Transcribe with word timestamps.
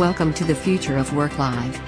Welcome 0.00 0.32
to 0.32 0.44
the 0.44 0.54
Future 0.54 0.96
of 0.96 1.14
Work 1.14 1.38
Live. 1.38 1.78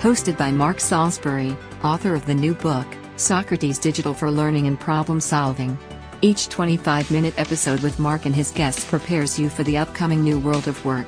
Hosted 0.00 0.36
by 0.36 0.50
Mark 0.50 0.80
Salisbury, 0.80 1.56
author 1.84 2.12
of 2.12 2.26
the 2.26 2.34
new 2.34 2.52
book, 2.52 2.84
Socrates 3.14 3.78
Digital 3.78 4.12
for 4.12 4.28
Learning 4.28 4.66
and 4.66 4.78
Problem 4.78 5.20
Solving. 5.20 5.78
Each 6.20 6.48
25 6.48 7.12
minute 7.12 7.32
episode 7.36 7.78
with 7.78 8.00
Mark 8.00 8.26
and 8.26 8.34
his 8.34 8.50
guests 8.50 8.84
prepares 8.84 9.38
you 9.38 9.48
for 9.48 9.62
the 9.62 9.78
upcoming 9.78 10.24
new 10.24 10.40
world 10.40 10.66
of 10.66 10.84
work. 10.84 11.06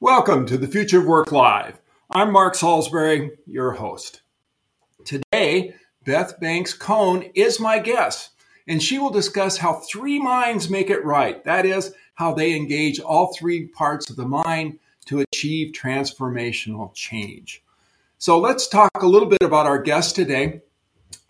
Welcome 0.00 0.46
to 0.46 0.56
the 0.56 0.66
Future 0.66 1.00
of 1.00 1.04
Work 1.04 1.30
Live. 1.30 1.78
I'm 2.08 2.32
Mark 2.32 2.54
Salisbury, 2.54 3.32
your 3.46 3.72
host. 3.72 4.22
Today, 5.04 5.74
Beth 6.06 6.40
Banks 6.40 6.72
Cohn 6.72 7.30
is 7.34 7.60
my 7.60 7.78
guest, 7.80 8.30
and 8.66 8.82
she 8.82 8.98
will 8.98 9.10
discuss 9.10 9.56
how 9.56 9.74
three 9.74 10.18
minds 10.18 10.70
make 10.70 10.90
it 10.90 11.04
right. 11.04 11.42
That 11.44 11.66
is, 11.66 11.92
how 12.14 12.32
they 12.32 12.54
engage 12.54 13.00
all 13.00 13.34
three 13.34 13.66
parts 13.66 14.10
of 14.10 14.16
the 14.16 14.26
mind 14.26 14.78
to 15.06 15.20
achieve 15.20 15.72
transformational 15.72 16.94
change. 16.94 17.62
So 18.18 18.38
let's 18.38 18.68
talk 18.68 19.02
a 19.02 19.06
little 19.06 19.28
bit 19.28 19.42
about 19.42 19.66
our 19.66 19.82
guest 19.82 20.14
today. 20.14 20.62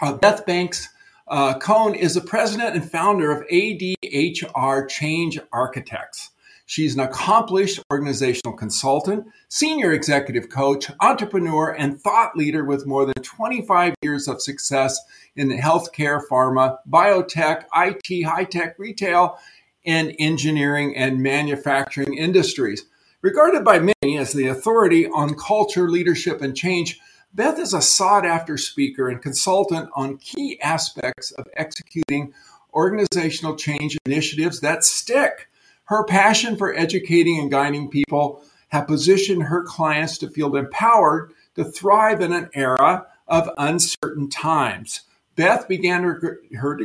Uh, 0.00 0.12
Beth 0.12 0.46
Banks 0.46 0.88
uh, 1.26 1.58
Cohn 1.58 1.94
is 1.94 2.14
the 2.14 2.20
president 2.20 2.76
and 2.76 2.88
founder 2.90 3.32
of 3.32 3.46
ADHR 3.48 4.88
Change 4.88 5.38
Architects. 5.52 6.30
She's 6.66 6.95
an 6.95 7.00
accomplished 7.00 7.80
organizational 7.92 8.56
consultant, 8.56 9.27
senior 9.48 9.92
executive 9.92 10.48
coach, 10.48 10.91
entrepreneur, 11.00 11.70
and 11.70 12.00
thought 12.00 12.36
leader 12.36 12.64
with 12.64 12.86
more 12.86 13.05
than 13.05 13.22
25 13.22 13.95
years 14.02 14.28
of 14.28 14.41
success 14.41 14.98
in 15.36 15.48
the 15.48 15.58
healthcare, 15.58 16.20
pharma, 16.30 16.78
biotech, 16.88 17.64
IT, 17.77 18.22
high 18.25 18.44
tech, 18.44 18.78
retail, 18.78 19.38
and 19.84 20.14
engineering 20.19 20.97
and 20.97 21.22
manufacturing 21.22 22.14
industries. 22.14 22.86
Regarded 23.20 23.64
by 23.64 23.78
many 23.78 24.19
as 24.19 24.33
the 24.33 24.47
authority 24.47 25.06
on 25.06 25.34
culture, 25.34 25.91
leadership, 25.91 26.41
and 26.41 26.56
change, 26.56 26.98
Beth 27.34 27.58
is 27.58 27.75
a 27.75 27.83
sought 27.83 28.25
after 28.25 28.56
speaker 28.56 29.08
and 29.08 29.20
consultant 29.20 29.91
on 29.94 30.19
key 30.19 30.58
aspects 30.60 31.31
of 31.33 31.47
executing 31.56 32.33
organizational 32.72 33.56
change 33.56 33.98
initiatives 34.06 34.60
that 34.60 34.84
stick. 34.84 35.48
Her 35.84 36.04
passion 36.04 36.56
for 36.56 36.74
educating 36.74 37.38
and 37.38 37.50
guiding 37.50 37.90
people 37.90 38.42
have 38.68 38.86
positioned 38.86 39.44
her 39.44 39.62
clients 39.62 40.18
to 40.18 40.30
feel 40.30 40.56
empowered 40.56 41.32
to 41.56 41.64
thrive 41.64 42.20
in 42.20 42.32
an 42.32 42.50
era 42.54 43.06
of 43.28 43.50
uncertain 43.58 44.28
times. 44.28 45.02
Beth 45.36 45.68
began 45.68 46.02
her, 46.02 46.41
her 46.54 46.78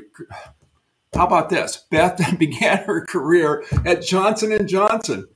how 1.14 1.25
about 1.25 1.50
this? 1.50 1.86
Beth 1.89 2.22
began 2.39 2.83
her 2.86 3.06
career 3.06 3.64
at 3.86 4.03
Johnson 4.03 4.52
Johnson. 4.67 5.28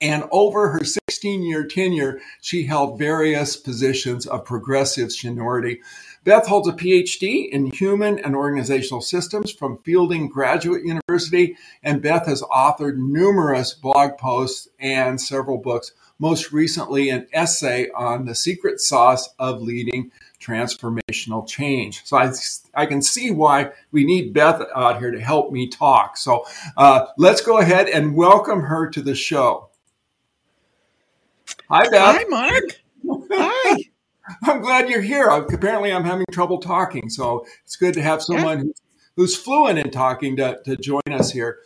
And 0.00 0.24
over 0.32 0.70
her 0.70 0.84
16 0.84 1.42
year 1.42 1.64
tenure, 1.64 2.20
she 2.40 2.64
held 2.64 2.98
various 2.98 3.56
positions 3.56 4.26
of 4.26 4.44
progressive 4.44 5.12
seniority 5.12 5.80
Beth 6.22 6.46
holds 6.46 6.68
a 6.68 6.72
PhD 6.72 7.48
in 7.48 7.72
human 7.72 8.18
and 8.18 8.36
organizational 8.36 9.00
systems 9.00 9.50
from 9.50 9.78
Fielding 9.78 10.28
Graduate 10.28 10.84
University, 10.84 11.56
and 11.82 12.02
Beth 12.02 12.26
has 12.26 12.42
authored 12.42 12.98
numerous 12.98 13.72
blog 13.72 14.18
posts 14.18 14.68
and 14.78 15.18
several 15.18 15.56
books, 15.56 15.92
most 16.18 16.52
recently, 16.52 17.08
an 17.08 17.26
essay 17.32 17.88
on 17.96 18.26
the 18.26 18.34
secret 18.34 18.80
sauce 18.80 19.30
of 19.38 19.62
leading 19.62 20.12
transformational 20.38 21.48
change. 21.48 22.04
So 22.04 22.18
I, 22.18 22.30
I 22.74 22.84
can 22.84 23.00
see 23.00 23.30
why 23.30 23.70
we 23.90 24.04
need 24.04 24.34
Beth 24.34 24.62
out 24.74 24.98
here 24.98 25.10
to 25.10 25.20
help 25.20 25.52
me 25.52 25.68
talk. 25.68 26.18
So 26.18 26.44
uh, 26.76 27.06
let's 27.16 27.40
go 27.40 27.58
ahead 27.58 27.88
and 27.88 28.14
welcome 28.14 28.62
her 28.64 28.90
to 28.90 29.00
the 29.00 29.14
show. 29.14 29.70
Hi, 31.70 31.88
Beth. 31.88 32.16
Hi, 32.16 32.24
Mark. 32.28 32.82
Hi. 33.32 33.76
I'm 34.42 34.60
glad 34.60 34.88
you're 34.88 35.00
here. 35.00 35.28
Apparently, 35.28 35.92
I'm 35.92 36.04
having 36.04 36.26
trouble 36.30 36.58
talking, 36.58 37.08
so 37.10 37.46
it's 37.64 37.76
good 37.76 37.94
to 37.94 38.02
have 38.02 38.22
someone 38.22 38.66
yeah. 38.66 38.72
who's 39.16 39.36
fluent 39.36 39.78
in 39.78 39.90
talking 39.90 40.36
to, 40.36 40.60
to 40.64 40.76
join 40.76 41.02
us 41.10 41.30
here. 41.30 41.58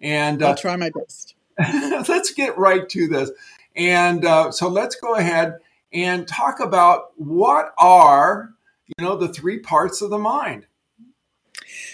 And 0.00 0.42
uh, 0.42 0.50
I'll 0.50 0.56
try 0.56 0.76
my 0.76 0.90
best. 0.90 1.34
let's 2.08 2.32
get 2.32 2.58
right 2.58 2.88
to 2.88 3.08
this. 3.08 3.30
And 3.76 4.24
uh, 4.24 4.50
so 4.50 4.68
let's 4.68 4.96
go 4.96 5.14
ahead 5.14 5.58
and 5.92 6.26
talk 6.26 6.60
about 6.60 7.12
what 7.16 7.72
are 7.78 8.54
you 8.86 9.04
know 9.04 9.16
the 9.16 9.28
three 9.28 9.58
parts 9.58 10.02
of 10.02 10.10
the 10.10 10.18
mind. 10.18 10.66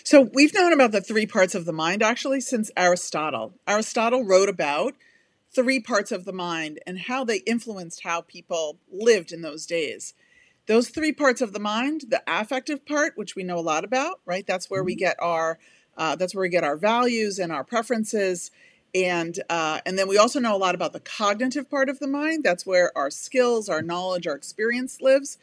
So 0.03 0.23
we've 0.33 0.55
known 0.55 0.73
about 0.73 0.93
the 0.93 1.01
three 1.01 1.27
parts 1.27 1.55
of 1.55 1.65
the 1.65 1.73
mind 1.73 2.03
actually 2.03 2.41
since 2.41 2.71
Aristotle. 2.77 3.55
Aristotle 3.67 4.25
wrote 4.25 4.49
about 4.49 4.95
three 5.55 5.81
parts 5.81 6.13
of 6.13 6.25
the 6.25 6.33
mind 6.33 6.79
and 6.87 6.99
how 6.99 7.25
they 7.25 7.39
influenced 7.39 8.03
how 8.03 8.23
people 8.23 8.79
lived 8.91 9.33
in 9.33 9.43
those 9.43 9.67
days. 9.67 10.15
Those 10.69 10.91
three 10.91 11.13
parts 11.13 11.41
of 11.41 11.55
the 11.55 11.59
mind, 11.59 12.05
the 12.09 12.23
affective 12.27 12.85
part, 12.85 13.17
which 13.17 13.35
we 13.35 13.43
know 13.43 13.59
a 13.59 13.61
lot 13.61 13.85
about, 13.85 14.21
right? 14.27 14.47
That's 14.47 14.69
where 14.69 14.85
we 14.85 14.93
mm-hmm. 14.93 14.99
get 15.01 15.17
our 15.21 15.59
uh, 15.97 16.15
that's 16.15 16.33
where 16.33 16.43
we 16.43 16.49
get 16.49 16.63
our 16.63 16.77
values 16.77 17.41
and 17.41 17.51
our 17.51 17.65
preferences, 17.65 18.53
and 18.95 19.41
uh, 19.51 19.81
and 19.85 19.99
then 19.99 20.07
we 20.07 20.19
also 20.19 20.39
know 20.39 20.55
a 20.55 20.59
lot 20.59 20.75
about 20.75 20.93
the 20.93 21.01
cognitive 21.01 21.69
part 21.69 21.89
of 21.89 21.99
the 21.99 22.07
mind. 22.07 22.45
That's 22.45 22.65
where 22.65 22.97
our 22.97 23.11
skills, 23.11 23.69
our 23.69 23.83
knowledge, 23.83 24.27
our 24.27 24.37
experience 24.37 25.01
lives. 25.01 25.39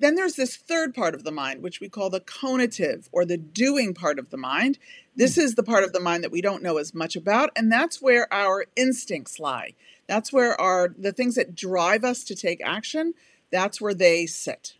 Then 0.00 0.14
there's 0.14 0.36
this 0.36 0.56
third 0.56 0.94
part 0.94 1.14
of 1.14 1.24
the 1.24 1.30
mind, 1.30 1.62
which 1.62 1.78
we 1.78 1.90
call 1.90 2.08
the 2.08 2.22
conative 2.22 3.08
or 3.12 3.26
the 3.26 3.36
doing 3.36 3.92
part 3.92 4.18
of 4.18 4.30
the 4.30 4.38
mind. 4.38 4.78
This 5.14 5.36
is 5.36 5.54
the 5.54 5.62
part 5.62 5.84
of 5.84 5.92
the 5.92 6.00
mind 6.00 6.24
that 6.24 6.32
we 6.32 6.40
don't 6.40 6.62
know 6.62 6.78
as 6.78 6.94
much 6.94 7.14
about, 7.14 7.50
and 7.54 7.70
that's 7.70 8.00
where 8.00 8.32
our 8.32 8.64
instincts 8.74 9.38
lie. 9.38 9.74
That's 10.06 10.32
where 10.32 10.58
our 10.58 10.88
the 10.98 11.12
things 11.12 11.34
that 11.34 11.54
drive 11.54 12.02
us 12.02 12.24
to 12.24 12.34
take 12.34 12.62
action, 12.64 13.12
that's 13.50 13.80
where 13.80 13.94
they 13.94 14.26
sit. 14.26 14.74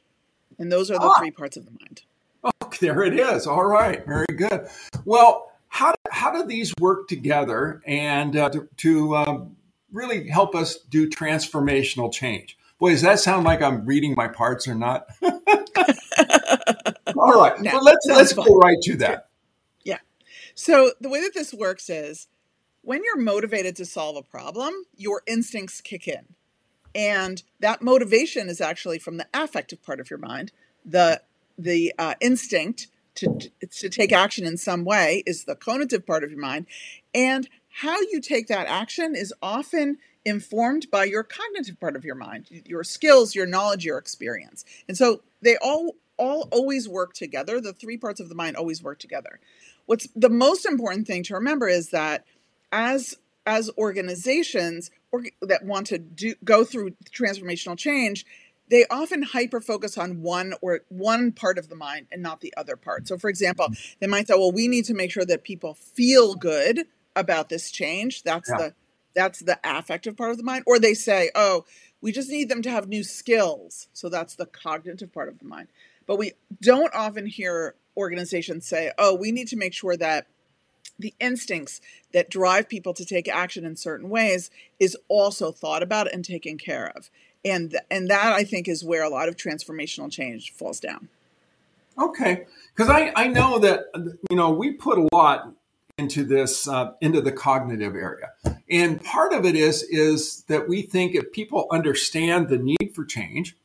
And 0.58 0.70
those 0.70 0.90
are 0.90 0.98
the 0.98 1.06
ah. 1.06 1.18
three 1.18 1.30
parts 1.30 1.56
of 1.56 1.64
the 1.64 1.72
mind. 1.72 2.02
Oh, 2.44 2.50
there 2.80 3.02
it 3.02 3.18
is. 3.18 3.46
All 3.46 3.64
right, 3.64 4.04
very 4.06 4.26
good. 4.36 4.68
Well, 5.04 5.52
how 5.68 5.94
how 6.10 6.32
do 6.32 6.46
these 6.46 6.74
work 6.80 7.08
together 7.08 7.82
and 7.86 8.36
uh, 8.36 8.50
to, 8.50 8.68
to 8.78 9.16
um, 9.16 9.56
really 9.92 10.28
help 10.28 10.54
us 10.54 10.76
do 10.76 11.08
transformational 11.08 12.12
change? 12.12 12.58
Boy, 12.78 12.90
does 12.90 13.02
that 13.02 13.20
sound 13.20 13.44
like 13.44 13.62
I'm 13.62 13.84
reading 13.84 14.14
my 14.16 14.28
parts 14.28 14.66
or 14.66 14.74
not? 14.74 15.06
All 17.16 17.32
right. 17.32 17.58
No, 17.60 17.72
well, 17.72 17.84
let's 17.84 18.06
let's 18.06 18.32
fun. 18.32 18.46
go 18.46 18.56
right 18.56 18.78
to 18.82 18.96
that. 18.98 19.28
Yeah. 19.84 19.98
So 20.54 20.92
the 21.00 21.08
way 21.08 21.20
that 21.20 21.34
this 21.34 21.52
works 21.52 21.90
is 21.90 22.28
when 22.82 23.02
you're 23.04 23.20
motivated 23.20 23.76
to 23.76 23.84
solve 23.84 24.16
a 24.16 24.22
problem, 24.22 24.72
your 24.96 25.22
instincts 25.26 25.80
kick 25.80 26.08
in. 26.08 26.34
And 26.94 27.42
that 27.60 27.82
motivation 27.82 28.48
is 28.48 28.60
actually 28.60 28.98
from 28.98 29.16
the 29.16 29.26
affective 29.32 29.82
part 29.82 30.00
of 30.00 30.10
your 30.10 30.18
mind. 30.18 30.52
The 30.84 31.22
the 31.58 31.92
uh, 31.98 32.14
instinct 32.20 32.88
to 33.16 33.50
to 33.70 33.88
take 33.88 34.12
action 34.12 34.46
in 34.46 34.56
some 34.56 34.84
way 34.84 35.22
is 35.26 35.44
the 35.44 35.56
conative 35.56 36.06
part 36.06 36.24
of 36.24 36.30
your 36.30 36.40
mind, 36.40 36.66
and 37.14 37.48
how 37.82 38.00
you 38.00 38.20
take 38.20 38.48
that 38.48 38.66
action 38.66 39.14
is 39.14 39.32
often 39.42 39.98
informed 40.24 40.90
by 40.90 41.04
your 41.04 41.22
cognitive 41.22 41.78
part 41.80 41.96
of 41.96 42.04
your 42.04 42.14
mind, 42.14 42.46
your 42.66 42.84
skills, 42.84 43.34
your 43.34 43.46
knowledge, 43.46 43.84
your 43.84 43.98
experience. 43.98 44.64
And 44.88 44.96
so 44.96 45.22
they 45.42 45.56
all 45.62 45.96
all 46.16 46.48
always 46.50 46.88
work 46.88 47.14
together. 47.14 47.60
The 47.60 47.72
three 47.72 47.96
parts 47.96 48.20
of 48.20 48.28
the 48.28 48.34
mind 48.34 48.56
always 48.56 48.82
work 48.82 48.98
together. 48.98 49.40
What's 49.86 50.08
the 50.14 50.28
most 50.28 50.66
important 50.66 51.06
thing 51.06 51.22
to 51.24 51.34
remember 51.34 51.68
is 51.68 51.90
that 51.90 52.24
as 52.72 53.16
as 53.46 53.70
organizations 53.78 54.90
or, 55.12 55.24
that 55.42 55.64
want 55.64 55.88
to 55.88 55.98
do 55.98 56.34
go 56.44 56.64
through 56.64 56.92
transformational 57.12 57.76
change, 57.76 58.24
they 58.68 58.86
often 58.90 59.22
hyper 59.22 59.60
focus 59.60 59.98
on 59.98 60.22
one 60.22 60.54
or 60.62 60.80
one 60.88 61.32
part 61.32 61.58
of 61.58 61.68
the 61.68 61.74
mind 61.74 62.06
and 62.12 62.22
not 62.22 62.40
the 62.40 62.54
other 62.56 62.76
part. 62.76 63.08
So 63.08 63.18
for 63.18 63.28
example, 63.28 63.66
mm-hmm. 63.66 63.96
they 64.00 64.06
might 64.06 64.28
say, 64.28 64.34
well, 64.34 64.52
we 64.52 64.68
need 64.68 64.84
to 64.86 64.94
make 64.94 65.10
sure 65.10 65.24
that 65.24 65.42
people 65.42 65.74
feel 65.74 66.34
good 66.34 66.86
about 67.16 67.48
this 67.48 67.70
change. 67.70 68.22
That's 68.22 68.48
yeah. 68.48 68.56
the 68.56 68.74
that's 69.12 69.40
the 69.40 69.58
affective 69.64 70.16
part 70.16 70.30
of 70.30 70.36
the 70.36 70.44
mind. 70.44 70.64
Or 70.66 70.78
they 70.78 70.94
say, 70.94 71.30
oh, 71.34 71.64
we 72.00 72.12
just 72.12 72.30
need 72.30 72.48
them 72.48 72.62
to 72.62 72.70
have 72.70 72.88
new 72.88 73.02
skills. 73.02 73.88
So 73.92 74.08
that's 74.08 74.36
the 74.36 74.46
cognitive 74.46 75.12
part 75.12 75.28
of 75.28 75.38
the 75.38 75.44
mind. 75.44 75.68
But 76.06 76.16
we 76.16 76.32
don't 76.60 76.94
often 76.94 77.26
hear 77.26 77.74
organizations 77.96 78.66
say, 78.66 78.92
oh, 78.98 79.14
we 79.14 79.32
need 79.32 79.48
to 79.48 79.56
make 79.56 79.74
sure 79.74 79.96
that 79.96 80.26
the 80.98 81.14
instincts 81.20 81.80
that 82.12 82.30
drive 82.30 82.68
people 82.68 82.92
to 82.94 83.04
take 83.04 83.28
action 83.28 83.64
in 83.64 83.76
certain 83.76 84.10
ways 84.10 84.50
is 84.78 84.96
also 85.08 85.50
thought 85.50 85.82
about 85.82 86.12
and 86.12 86.24
taken 86.24 86.58
care 86.58 86.92
of. 86.96 87.10
And, 87.44 87.78
and 87.90 88.08
that 88.10 88.32
I 88.32 88.44
think 88.44 88.68
is 88.68 88.84
where 88.84 89.02
a 89.02 89.08
lot 89.08 89.28
of 89.28 89.36
transformational 89.36 90.10
change 90.12 90.52
falls 90.52 90.78
down. 90.78 91.08
Okay, 91.98 92.44
because 92.74 92.90
I, 92.90 93.12
I 93.14 93.28
know 93.28 93.58
that 93.58 93.86
you 94.30 94.36
know 94.36 94.50
we 94.50 94.72
put 94.72 94.98
a 94.98 95.08
lot 95.12 95.52
into 95.98 96.24
this 96.24 96.66
uh, 96.66 96.92
into 97.02 97.20
the 97.20 97.32
cognitive 97.32 97.94
area 97.94 98.30
and 98.70 99.02
part 99.02 99.32
of 99.32 99.44
it 99.44 99.56
is 99.56 99.82
is 99.82 100.44
that 100.48 100.68
we 100.68 100.82
think 100.82 101.14
if 101.14 101.32
people 101.32 101.66
understand 101.70 102.48
the 102.48 102.58
need 102.58 102.92
for 102.94 103.04
change 103.04 103.56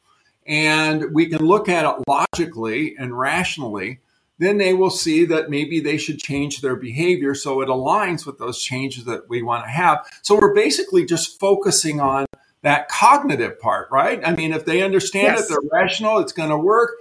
and 0.48 1.14
we 1.14 1.28
can 1.28 1.46
look 1.46 1.70
at 1.70 1.86
it 1.86 2.04
logically 2.08 2.96
and 2.98 3.18
rationally 3.18 4.00
then 4.38 4.58
they 4.58 4.74
will 4.74 4.90
see 4.90 5.26
that 5.26 5.50
maybe 5.50 5.80
they 5.80 5.98
should 5.98 6.20
change 6.20 6.62
their 6.62 6.76
behavior 6.76 7.34
so 7.34 7.62
it 7.62 7.70
aligns 7.70 8.26
with 8.26 8.38
those 8.38 8.62
changes 8.62 9.06
that 9.06 9.30
we 9.30 9.42
want 9.42 9.64
to 9.64 9.70
have. 9.70 10.06
So 10.24 10.38
we're 10.40 10.54
basically 10.54 11.06
just 11.06 11.40
focusing 11.40 12.00
on 12.00 12.26
that 12.64 12.90
cognitive 12.90 13.60
part, 13.60 13.88
right? 13.92 14.20
I 14.26 14.36
mean, 14.36 14.52
if 14.52 14.66
they 14.66 14.82
understand 14.82 15.38
yes. 15.38 15.46
it, 15.46 15.50
they're 15.50 15.70
rational, 15.72 16.20
it's 16.20 16.34
going 16.34 16.50
to 16.50 16.58
work. 16.58 16.96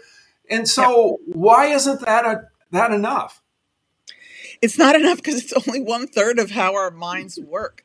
And 0.51 0.69
so, 0.69 1.21
why 1.27 1.69
isn't 1.69 2.01
that 2.05 2.27
a, 2.27 2.43
that 2.71 2.93
enough? 2.93 3.43
It's 4.61 4.79
not 4.79 4.95
enough 4.95 5.17
because 5.17 5.43
it's 5.43 5.69
only 5.69 5.81
one 5.81 6.07
third 6.07 6.39
of 6.39 6.51
how 6.51 6.75
our 6.75 6.91
minds 6.91 7.39
work, 7.39 7.85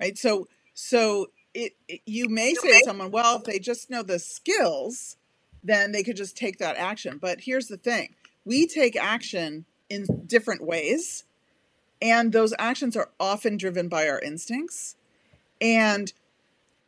right? 0.00 0.16
So, 0.16 0.48
so 0.72 1.26
it, 1.52 1.72
it 1.88 2.00
you 2.06 2.28
may 2.28 2.54
say 2.54 2.78
to 2.78 2.84
someone, 2.86 3.10
well, 3.10 3.36
if 3.36 3.44
they 3.44 3.58
just 3.58 3.90
know 3.90 4.02
the 4.02 4.18
skills, 4.18 5.16
then 5.62 5.92
they 5.92 6.02
could 6.02 6.16
just 6.16 6.38
take 6.38 6.58
that 6.58 6.76
action. 6.76 7.18
But 7.20 7.40
here's 7.42 7.66
the 7.66 7.76
thing: 7.76 8.14
we 8.44 8.66
take 8.66 8.96
action 8.96 9.64
in 9.88 10.06
different 10.26 10.62
ways, 10.62 11.24
and 12.00 12.32
those 12.32 12.54
actions 12.58 12.96
are 12.96 13.10
often 13.18 13.56
driven 13.56 13.88
by 13.88 14.08
our 14.08 14.20
instincts. 14.20 14.96
And 15.60 16.12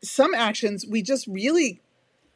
some 0.02 0.34
actions 0.34 0.87
we 0.87 1.02
just 1.02 1.26
really 1.26 1.81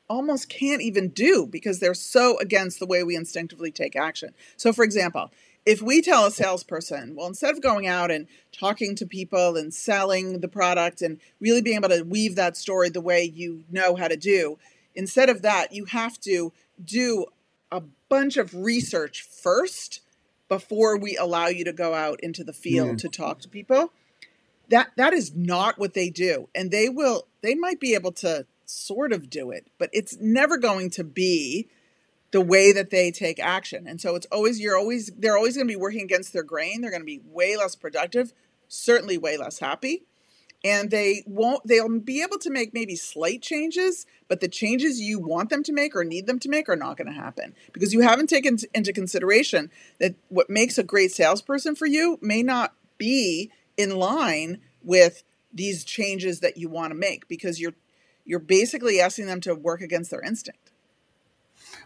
almost 0.09 0.49
can't 0.49 0.83
even 0.83 1.09
do 1.09 1.47
because 1.47 1.81
they're 1.81 1.95
so 1.95 2.39
against 2.39 2.79
the 2.79 2.87
way 2.87 3.03
we 3.03 3.17
instinctively 3.17 3.71
take 3.71 3.97
action. 3.97 4.35
So, 4.57 4.73
for 4.73 4.85
example, 4.85 5.31
if 5.65 5.83
we 5.83 6.01
tell 6.01 6.27
a 6.27 6.31
salesperson, 6.31 7.17
well, 7.17 7.27
instead 7.27 7.53
of 7.53 7.61
going 7.61 7.89
out 7.89 8.13
and 8.13 8.29
talking 8.53 8.95
to 8.97 9.07
people 9.07 9.57
and 9.57 9.75
selling 9.75 10.41
the 10.41 10.49
product 10.49 11.03
and 11.03 11.19
really 11.41 11.61
being 11.61 11.79
able 11.79 11.89
to 11.89 12.03
weave 12.03 12.37
that 12.37 12.57
story 12.57 12.89
the 12.89 13.01
way 13.01 13.25
you 13.25 13.65
know 13.69 13.97
how 13.97 14.07
to 14.07 14.17
do, 14.17 14.59
instead 14.95 15.29
of 15.29 15.43
that, 15.43 15.73
you 15.73 15.87
have 15.87 16.21
to 16.21 16.53
do 16.85 17.27
a 17.73 17.83
bunch 18.09 18.37
of 18.37 18.55
research 18.55 19.23
first 19.23 20.01
before 20.49 20.97
we 20.97 21.17
allow 21.17 21.47
you 21.47 21.65
to 21.65 21.73
go 21.73 21.95
out 21.95 22.21
into 22.21 22.45
the 22.45 22.53
field 22.53 22.97
mm. 22.97 22.99
to 22.99 23.09
talk 23.09 23.41
to 23.41 23.49
people. 23.49 23.93
That 24.69 24.91
that 24.97 25.13
is 25.13 25.35
not 25.35 25.79
what 25.79 25.95
they 25.95 26.11
do. 26.11 26.49
And 26.55 26.71
they 26.71 26.89
will 26.89 27.27
they 27.43 27.55
might 27.55 27.81
be 27.81 27.95
able 27.95 28.13
to 28.13 28.47
sort 28.65 29.13
of 29.13 29.31
do 29.31 29.51
it, 29.51 29.69
but 29.79 29.91
it's 29.93 30.17
never 30.21 30.59
going 30.59 30.91
to 30.91 31.05
be 31.05 31.69
the 32.33 32.41
way 32.41 32.73
that 32.73 32.91
they 32.91 33.11
take 33.11 33.39
action. 33.39 33.87
And 33.87 34.01
so 34.01 34.15
it's 34.17 34.27
always 34.33 34.61
you're 34.61 34.77
always 34.77 35.11
they're 35.17 35.37
always 35.37 35.57
going 35.57 35.69
to 35.69 35.73
be 35.73 35.81
working 35.81 36.03
against 36.03 36.33
their 36.33 36.43
grain. 36.43 36.81
They're 36.81 36.91
going 36.91 37.03
to 37.03 37.07
be 37.07 37.21
way 37.25 37.57
less 37.57 37.77
productive, 37.77 38.33
certainly 38.69 39.19
way 39.19 39.37
less 39.37 39.59
happy. 39.59 40.03
And 40.65 40.91
they 40.91 41.23
won't 41.27 41.67
they'll 41.67 42.01
be 42.01 42.23
able 42.23 42.39
to 42.39 42.51
make 42.51 42.75
maybe 42.75 42.97
slight 42.97 43.43
changes, 43.43 44.07
but 44.29 44.41
the 44.41 44.49
changes 44.49 45.01
you 45.01 45.19
want 45.19 45.51
them 45.51 45.63
to 45.65 45.73
make 45.73 45.95
or 45.95 46.03
need 46.03 46.27
them 46.27 46.39
to 46.41 46.49
make 46.49 46.69
are 46.69 46.77
not 46.77 46.97
going 46.97 47.07
to 47.07 47.19
happen 47.19 47.55
because 47.73 47.93
you 47.93 48.01
haven't 48.01 48.29
taken 48.29 48.59
into 48.75 48.93
consideration 48.93 49.71
that 50.01 50.15
what 50.29 50.51
makes 50.51 50.79
a 50.79 50.83
great 50.83 51.13
salesperson 51.13 51.77
for 51.77 51.87
you 51.87 52.19
may 52.21 52.43
not 52.43 52.75
be 52.99 53.51
in 53.77 53.97
line 53.97 54.59
with 54.83 55.23
these 55.53 55.85
changes 55.85 56.41
that 56.41 56.57
you 56.57 56.69
want 56.69 56.91
to 56.91 56.99
make 56.99 57.29
because 57.29 57.61
you're 57.61 57.75
you're 58.25 58.41
basically 58.41 59.01
asking 59.01 59.27
them 59.27 59.41
to 59.41 59.55
work 59.55 59.81
against 59.81 60.11
their 60.11 60.21
instinct. 60.21 60.73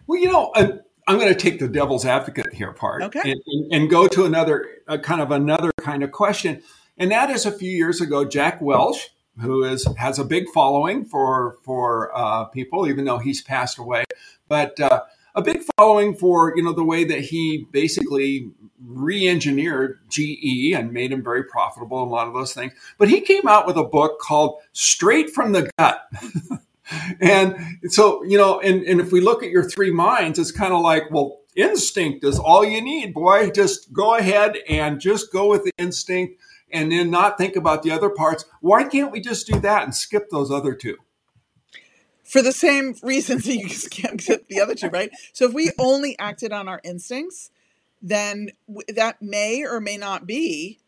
Well, 0.06 0.18
you 0.18 0.30
know, 0.30 0.50
I'm, 0.54 0.80
I'm 1.06 1.18
going 1.18 1.32
to 1.32 1.38
take 1.38 1.58
the 1.58 1.68
devil's 1.68 2.06
advocate 2.06 2.54
here 2.54 2.72
part 2.72 3.02
okay. 3.02 3.20
and, 3.32 3.40
and, 3.46 3.72
and 3.72 3.90
go 3.90 4.08
to 4.08 4.24
another 4.24 4.68
uh, 4.88 4.98
kind 4.98 5.20
of 5.20 5.30
another 5.30 5.70
kind 5.80 6.02
of 6.02 6.12
question. 6.12 6.62
And 7.00 7.10
that 7.12 7.30
is 7.30 7.46
a 7.46 7.50
few 7.50 7.70
years 7.70 8.02
ago, 8.02 8.26
Jack 8.26 8.60
Welch, 8.60 9.08
who 9.40 9.64
is 9.64 9.88
has 9.96 10.18
a 10.18 10.24
big 10.24 10.48
following 10.50 11.06
for 11.06 11.56
for 11.64 12.16
uh, 12.16 12.44
people, 12.44 12.86
even 12.86 13.06
though 13.06 13.16
he's 13.16 13.40
passed 13.40 13.78
away, 13.78 14.04
but 14.48 14.78
uh, 14.78 15.04
a 15.34 15.40
big 15.40 15.62
following 15.78 16.14
for 16.14 16.52
you 16.54 16.62
know 16.62 16.74
the 16.74 16.84
way 16.84 17.04
that 17.04 17.20
he 17.20 17.66
basically 17.72 18.50
re-engineered 18.84 19.98
GE 20.10 20.74
and 20.74 20.92
made 20.92 21.10
him 21.10 21.24
very 21.24 21.42
profitable 21.42 22.02
and 22.02 22.10
a 22.10 22.14
lot 22.14 22.28
of 22.28 22.34
those 22.34 22.52
things. 22.52 22.74
But 22.98 23.08
he 23.08 23.22
came 23.22 23.48
out 23.48 23.66
with 23.66 23.76
a 23.76 23.84
book 23.84 24.20
called 24.20 24.60
Straight 24.72 25.30
from 25.30 25.52
the 25.52 25.70
Gut. 25.78 26.06
and 27.20 27.56
so, 27.88 28.22
you 28.24 28.36
know, 28.36 28.58
and, 28.60 28.82
and 28.82 29.00
if 29.00 29.12
we 29.12 29.20
look 29.20 29.42
at 29.42 29.50
your 29.50 29.64
three 29.64 29.90
minds, 29.90 30.38
it's 30.38 30.50
kind 30.50 30.72
of 30.72 30.80
like, 30.80 31.10
well, 31.10 31.40
instinct 31.54 32.24
is 32.24 32.38
all 32.38 32.64
you 32.64 32.80
need, 32.80 33.12
boy. 33.12 33.50
Just 33.50 33.92
go 33.92 34.16
ahead 34.16 34.56
and 34.68 34.98
just 34.98 35.30
go 35.30 35.48
with 35.48 35.64
the 35.64 35.72
instinct 35.78 36.40
and 36.72 36.92
then 36.92 37.10
not 37.10 37.38
think 37.38 37.56
about 37.56 37.82
the 37.82 37.90
other 37.90 38.10
parts. 38.10 38.44
Why 38.60 38.84
can't 38.84 39.12
we 39.12 39.20
just 39.20 39.46
do 39.46 39.58
that 39.60 39.84
and 39.84 39.94
skip 39.94 40.30
those 40.30 40.50
other 40.50 40.74
two? 40.74 40.96
For 42.24 42.42
the 42.42 42.52
same 42.52 42.94
reasons 43.02 43.44
that 43.44 43.56
you 43.56 43.68
can't 43.90 44.20
skip 44.20 44.46
the 44.48 44.60
other 44.60 44.74
two, 44.74 44.88
right? 44.88 45.10
So 45.32 45.46
if 45.46 45.52
we 45.52 45.72
only 45.78 46.16
acted 46.18 46.52
on 46.52 46.68
our 46.68 46.80
instincts, 46.84 47.50
then 48.00 48.50
that 48.88 49.20
may 49.20 49.64
or 49.64 49.80
may 49.80 49.96
not 49.96 50.26
be 50.26 50.78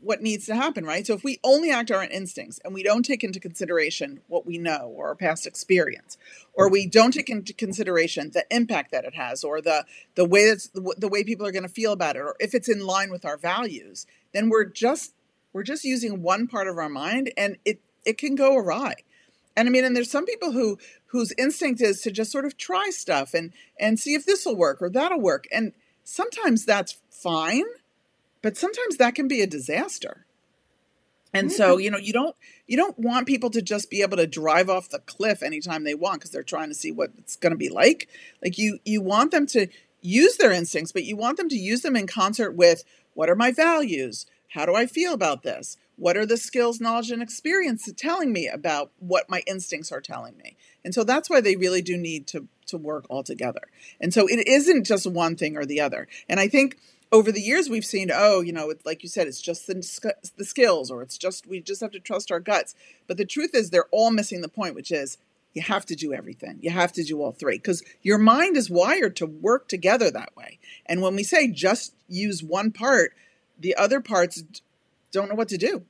what 0.00 0.20
needs 0.20 0.46
to 0.46 0.54
happen, 0.54 0.84
right? 0.84 1.06
So 1.06 1.14
if 1.14 1.24
we 1.24 1.38
only 1.42 1.70
act 1.70 1.90
on 1.90 1.98
our 1.98 2.04
instincts 2.04 2.60
and 2.64 2.74
we 2.74 2.82
don't 2.82 3.04
take 3.04 3.24
into 3.24 3.40
consideration 3.40 4.20
what 4.26 4.44
we 4.44 4.58
know 4.58 4.92
or 4.94 5.08
our 5.08 5.14
past 5.14 5.46
experience, 5.46 6.18
or 6.52 6.68
we 6.68 6.86
don't 6.86 7.12
take 7.12 7.30
into 7.30 7.54
consideration 7.54 8.30
the 8.32 8.44
impact 8.50 8.92
that 8.92 9.04
it 9.04 9.14
has, 9.14 9.42
or 9.42 9.60
the 9.60 9.86
the 10.16 10.24
way 10.24 10.48
that's 10.48 10.68
the, 10.68 10.94
the 10.98 11.08
way 11.08 11.24
people 11.24 11.46
are 11.46 11.52
going 11.52 11.62
to 11.62 11.68
feel 11.68 11.92
about 11.92 12.16
it, 12.16 12.20
or 12.20 12.36
if 12.40 12.54
it's 12.54 12.68
in 12.68 12.84
line 12.84 13.10
with 13.10 13.24
our 13.24 13.36
values, 13.36 14.06
then 14.32 14.48
we're 14.50 14.64
just 14.64 15.14
we're 15.52 15.62
just 15.62 15.84
using 15.84 16.22
one 16.22 16.46
part 16.46 16.68
of 16.68 16.78
our 16.78 16.88
mind, 16.88 17.32
and 17.36 17.56
it 17.64 17.80
it 18.04 18.18
can 18.18 18.34
go 18.34 18.56
awry. 18.56 18.94
And 19.56 19.68
I 19.68 19.72
mean, 19.72 19.84
and 19.84 19.94
there's 19.94 20.10
some 20.10 20.26
people 20.26 20.52
who 20.52 20.78
whose 21.06 21.32
instinct 21.36 21.80
is 21.80 22.00
to 22.02 22.10
just 22.10 22.30
sort 22.30 22.44
of 22.44 22.56
try 22.56 22.90
stuff 22.90 23.34
and 23.34 23.52
and 23.78 23.98
see 23.98 24.14
if 24.14 24.26
this 24.26 24.46
will 24.46 24.56
work 24.56 24.80
or 24.80 24.88
that'll 24.88 25.20
work, 25.20 25.46
and 25.52 25.72
sometimes 26.04 26.64
that's 26.64 26.98
fine 27.10 27.64
but 28.42 28.56
sometimes 28.56 28.96
that 28.96 29.14
can 29.14 29.28
be 29.28 29.40
a 29.40 29.46
disaster 29.46 30.26
and 31.32 31.52
so 31.52 31.74
mm-hmm. 31.74 31.80
you 31.82 31.90
know 31.90 31.98
you 31.98 32.12
don't 32.12 32.34
you 32.66 32.76
don't 32.76 32.98
want 32.98 33.26
people 33.26 33.50
to 33.50 33.62
just 33.62 33.90
be 33.90 34.02
able 34.02 34.16
to 34.16 34.26
drive 34.26 34.68
off 34.68 34.88
the 34.88 34.98
cliff 35.00 35.42
anytime 35.42 35.84
they 35.84 35.94
want 35.94 36.20
because 36.20 36.30
they're 36.30 36.42
trying 36.42 36.68
to 36.68 36.74
see 36.74 36.90
what 36.90 37.10
it's 37.18 37.36
going 37.36 37.52
to 37.52 37.56
be 37.56 37.68
like 37.68 38.08
like 38.42 38.58
you 38.58 38.78
you 38.84 39.00
want 39.00 39.30
them 39.30 39.46
to 39.46 39.68
use 40.00 40.36
their 40.36 40.52
instincts 40.52 40.92
but 40.92 41.04
you 41.04 41.16
want 41.16 41.36
them 41.36 41.48
to 41.48 41.56
use 41.56 41.82
them 41.82 41.96
in 41.96 42.06
concert 42.06 42.52
with 42.52 42.84
what 43.14 43.30
are 43.30 43.36
my 43.36 43.52
values 43.52 44.26
how 44.50 44.66
do 44.66 44.74
i 44.74 44.86
feel 44.86 45.12
about 45.12 45.42
this? 45.42 45.76
What 45.96 46.16
are 46.16 46.26
the 46.26 46.36
skills 46.36 46.80
knowledge 46.80 47.10
and 47.10 47.22
experience 47.22 47.88
telling 47.96 48.32
me 48.32 48.48
about 48.48 48.90
what 48.98 49.28
my 49.28 49.42
instincts 49.46 49.92
are 49.92 50.00
telling 50.00 50.36
me? 50.38 50.56
And 50.82 50.94
so 50.94 51.04
that's 51.04 51.28
why 51.28 51.42
they 51.42 51.56
really 51.56 51.82
do 51.82 51.96
need 51.96 52.26
to 52.28 52.48
to 52.66 52.78
work 52.78 53.04
all 53.10 53.22
together. 53.22 53.62
And 54.00 54.14
so 54.14 54.26
it 54.26 54.46
isn't 54.46 54.84
just 54.84 55.06
one 55.06 55.36
thing 55.36 55.56
or 55.56 55.64
the 55.64 55.80
other. 55.80 56.08
And 56.28 56.40
i 56.40 56.48
think 56.48 56.78
over 57.12 57.32
the 57.32 57.40
years 57.40 57.68
we've 57.68 57.84
seen 57.84 58.10
oh 58.14 58.40
you 58.40 58.52
know 58.52 58.72
like 58.84 59.02
you 59.02 59.08
said 59.08 59.26
it's 59.26 59.40
just 59.40 59.66
the, 59.66 59.74
the 60.36 60.44
skills 60.44 60.90
or 60.90 61.02
it's 61.02 61.18
just 61.18 61.46
we 61.46 61.60
just 61.60 61.80
have 61.80 61.92
to 61.92 62.00
trust 62.00 62.32
our 62.32 62.40
guts. 62.40 62.74
But 63.06 63.16
the 63.16 63.24
truth 63.24 63.54
is 63.54 63.70
they're 63.70 63.88
all 63.90 64.10
missing 64.10 64.40
the 64.40 64.48
point 64.48 64.74
which 64.74 64.90
is 64.90 65.18
you 65.52 65.62
have 65.62 65.84
to 65.86 65.96
do 65.96 66.14
everything. 66.14 66.58
You 66.60 66.70
have 66.70 66.92
to 66.92 67.02
do 67.02 67.20
all 67.20 67.32
three 67.32 67.56
because 67.56 67.82
your 68.02 68.18
mind 68.18 68.56
is 68.56 68.70
wired 68.70 69.16
to 69.16 69.26
work 69.26 69.68
together 69.68 70.10
that 70.10 70.36
way. 70.36 70.58
And 70.86 71.02
when 71.02 71.16
we 71.16 71.24
say 71.24 71.48
just 71.48 71.94
use 72.08 72.42
one 72.42 72.70
part 72.70 73.12
the 73.60 73.76
other 73.76 74.00
parts 74.00 74.42
don't 75.12 75.28
know 75.28 75.34
what 75.34 75.48
to 75.48 75.58
do 75.58 75.84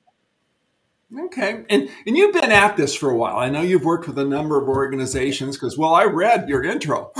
Okay, 1.18 1.64
and 1.68 1.88
and 2.06 2.16
you've 2.16 2.32
been 2.32 2.52
at 2.52 2.76
this 2.76 2.94
for 2.94 3.10
a 3.10 3.16
while. 3.16 3.36
I 3.36 3.48
know 3.48 3.62
you've 3.62 3.84
worked 3.84 4.06
with 4.06 4.16
a 4.18 4.24
number 4.24 4.60
of 4.60 4.68
organizations 4.68 5.56
because, 5.56 5.76
well, 5.76 5.92
I 5.92 6.04
read 6.04 6.48
your 6.48 6.62
intro, 6.62 7.10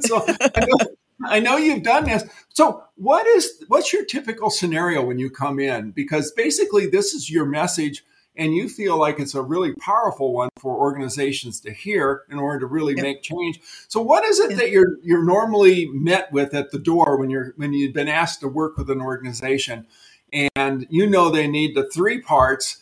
so 0.00 0.26
I 0.26 0.66
know, 0.66 0.76
I 1.24 1.40
know 1.40 1.56
you've 1.56 1.82
done 1.82 2.04
this. 2.04 2.24
So, 2.50 2.84
what 2.96 3.26
is 3.26 3.64
what's 3.68 3.94
your 3.94 4.04
typical 4.04 4.50
scenario 4.50 5.02
when 5.02 5.18
you 5.18 5.30
come 5.30 5.58
in? 5.58 5.92
Because 5.92 6.32
basically, 6.32 6.86
this 6.86 7.14
is 7.14 7.30
your 7.30 7.46
message, 7.46 8.04
and 8.38 8.54
you 8.54 8.68
feel 8.68 8.96
like 8.96 9.18
it's 9.18 9.34
a 9.34 9.42
really 9.42 9.74
powerful 9.74 10.32
one 10.32 10.48
for 10.56 10.78
organizations 10.78 11.60
to 11.60 11.72
hear 11.72 12.22
in 12.30 12.38
order 12.38 12.60
to 12.60 12.66
really 12.66 12.94
yeah. 12.96 13.02
make 13.02 13.22
change. 13.22 13.60
So, 13.88 14.00
what 14.00 14.24
is 14.24 14.38
it 14.38 14.52
yeah. 14.52 14.56
that 14.58 14.70
you're 14.70 14.96
you're 15.02 15.24
normally 15.24 15.86
met 15.92 16.32
with 16.32 16.54
at 16.54 16.70
the 16.70 16.78
door 16.78 17.18
when 17.18 17.28
you're 17.28 17.52
when 17.56 17.72
you've 17.72 17.92
been 17.92 18.08
asked 18.08 18.40
to 18.40 18.48
work 18.48 18.78
with 18.78 18.88
an 18.88 19.00
organization, 19.00 19.86
and 20.54 20.86
you 20.88 21.10
know 21.10 21.30
they 21.30 21.48
need 21.48 21.74
the 21.74 21.88
three 21.90 22.20
parts? 22.20 22.78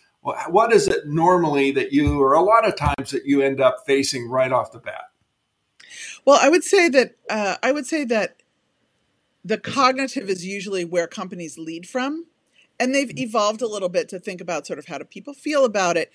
What 0.48 0.72
is 0.72 0.88
it 0.88 1.06
normally 1.06 1.70
that 1.72 1.92
you, 1.92 2.20
or 2.20 2.34
a 2.34 2.42
lot 2.42 2.66
of 2.66 2.75
times 2.75 3.12
that 3.12 3.26
you 3.26 3.42
end 3.42 3.60
up 3.60 3.84
facing 3.86 4.28
right 4.28 4.50
off 4.50 4.72
the 4.72 4.80
bat? 4.80 5.04
Well, 6.25 6.40
I 6.42 6.48
would 6.48 6.64
say 6.64 6.88
that 6.88 7.14
uh, 7.30 7.56
I 7.62 7.70
would 7.70 7.86
say 7.86 8.04
that 8.04 8.42
the 9.44 9.56
cognitive 9.56 10.28
is 10.28 10.44
usually 10.44 10.84
where 10.84 11.06
companies 11.06 11.56
lead 11.56 11.88
from, 11.88 12.26
and 12.78 12.95
they've 12.95 13.09
mm-hmm. 13.09 13.18
evolved 13.18 13.62
a 13.62 13.68
little 13.68 13.88
bit 13.88 14.09
to 14.11 14.18
think 14.18 14.40
about 14.40 14.66
sort 14.66 14.78
of 14.78 14.87
how 14.87 14.99
do 14.99 15.04
people 15.04 15.35
feel 15.35 15.64
about 15.64 15.97
it. 15.97 16.12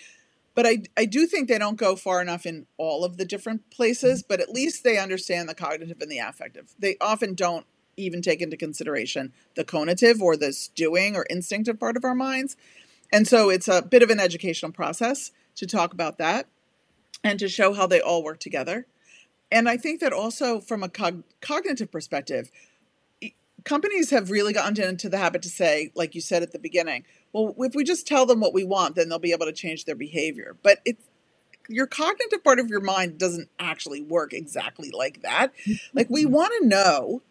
But 0.54 0.66
I, 0.66 0.84
I 0.98 1.06
do 1.06 1.28
think 1.28 1.48
they 1.48 1.58
don't 1.58 1.78
go 1.78 1.96
far 1.96 2.22
enough 2.22 2.46
in 2.46 2.68
all 2.78 3.06
of 3.06 3.18
the 3.18 3.26
different 3.26 3.70
places, 3.72 4.22
mm-hmm. 4.22 4.28
but 4.28 4.40
at 4.40 4.50
least 4.50 4.84
they 4.84 4.98
understand 4.98 5.48
the 5.48 5.56
cognitive 5.56 6.02
and 6.02 6.12
the 6.12 6.20
affective. 6.20 6.74
They 6.78 6.98
often 7.00 7.34
don't 7.34 7.66
even 7.98 8.22
take 8.22 8.42
into 8.42 8.58
consideration 8.58 9.34
the 9.56 9.66
conative 9.66 10.22
or 10.22 10.36
the 10.38 10.56
doing 10.76 11.16
or 11.16 11.24
instinctive 11.24 11.80
part 11.80 11.98
of 11.98 12.06
our 12.06 12.16
minds. 12.16 12.56
And 13.12 13.28
so 13.28 13.50
it's 13.50 13.68
a 13.68 13.82
bit 13.82 14.04
of 14.04 14.10
an 14.10 14.20
educational 14.20 14.72
process 14.72 15.32
to 15.56 15.68
talk 15.68 15.94
about 15.94 16.18
that 16.18 16.48
and 17.24 17.38
to 17.40 17.48
show 17.48 17.74
how 17.74 17.88
they 17.88 18.02
all 18.02 18.24
work 18.24 18.40
together. 18.40 18.88
And 19.52 19.68
I 19.68 19.78
think 19.78 20.00
that 20.00 20.14
also 20.14 20.60
from 20.60 20.82
a 20.82 20.90
cog- 20.90 21.24
cognitive 21.42 21.92
perspective, 21.92 22.52
companies 23.64 24.10
have 24.10 24.32
really 24.32 24.54
gotten 24.54 24.82
into 24.82 25.10
the 25.10 25.18
habit 25.18 25.42
to 25.44 25.50
say, 25.50 25.92
like 25.96 26.16
you 26.16 26.22
said 26.22 26.44
at 26.44 26.52
the 26.52 26.60
beginning, 26.60 27.06
well, 27.34 27.56
if 27.60 27.76
we 27.76 27.84
just 27.84 28.08
tell 28.08 28.26
them 28.26 28.40
what 28.40 28.54
we 28.54 28.64
want, 28.64 28.96
then 28.96 29.10
they'll 29.10 29.20
be 29.20 29.32
able 29.32 29.46
to 29.46 29.54
change 29.54 29.86
their 29.86 29.96
behavior. 29.96 30.56
But 30.64 30.80
it's 30.86 31.04
your 31.70 31.88
cognitive 31.88 32.44
part 32.44 32.60
of 32.60 32.70
your 32.70 32.82
mind 32.82 33.18
doesn't 33.18 33.50
actually 33.60 34.02
work 34.02 34.34
exactly 34.34 34.92
like 34.92 35.22
that. 35.22 35.54
Like 35.94 36.10
we 36.10 36.24
mm-hmm. 36.24 36.34
want 36.34 36.54
to 36.60 36.68
know 36.68 37.22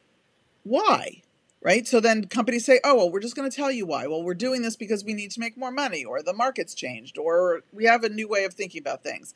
why, 0.62 1.22
right? 1.60 1.86
So 1.86 2.00
then 2.00 2.26
companies 2.26 2.64
say, 2.64 2.80
"Oh, 2.84 2.96
well, 2.96 3.10
we're 3.10 3.20
just 3.20 3.36
going 3.36 3.50
to 3.50 3.54
tell 3.54 3.70
you 3.70 3.86
why. 3.86 4.06
Well, 4.06 4.22
we're 4.22 4.34
doing 4.34 4.62
this 4.62 4.76
because 4.76 5.04
we 5.04 5.14
need 5.14 5.30
to 5.32 5.40
make 5.40 5.56
more 5.56 5.70
money 5.70 6.04
or 6.04 6.22
the 6.22 6.32
market's 6.32 6.74
changed 6.74 7.18
or 7.18 7.62
we 7.72 7.84
have 7.84 8.04
a 8.04 8.08
new 8.08 8.28
way 8.28 8.44
of 8.44 8.54
thinking 8.54 8.80
about 8.80 9.02
things." 9.02 9.34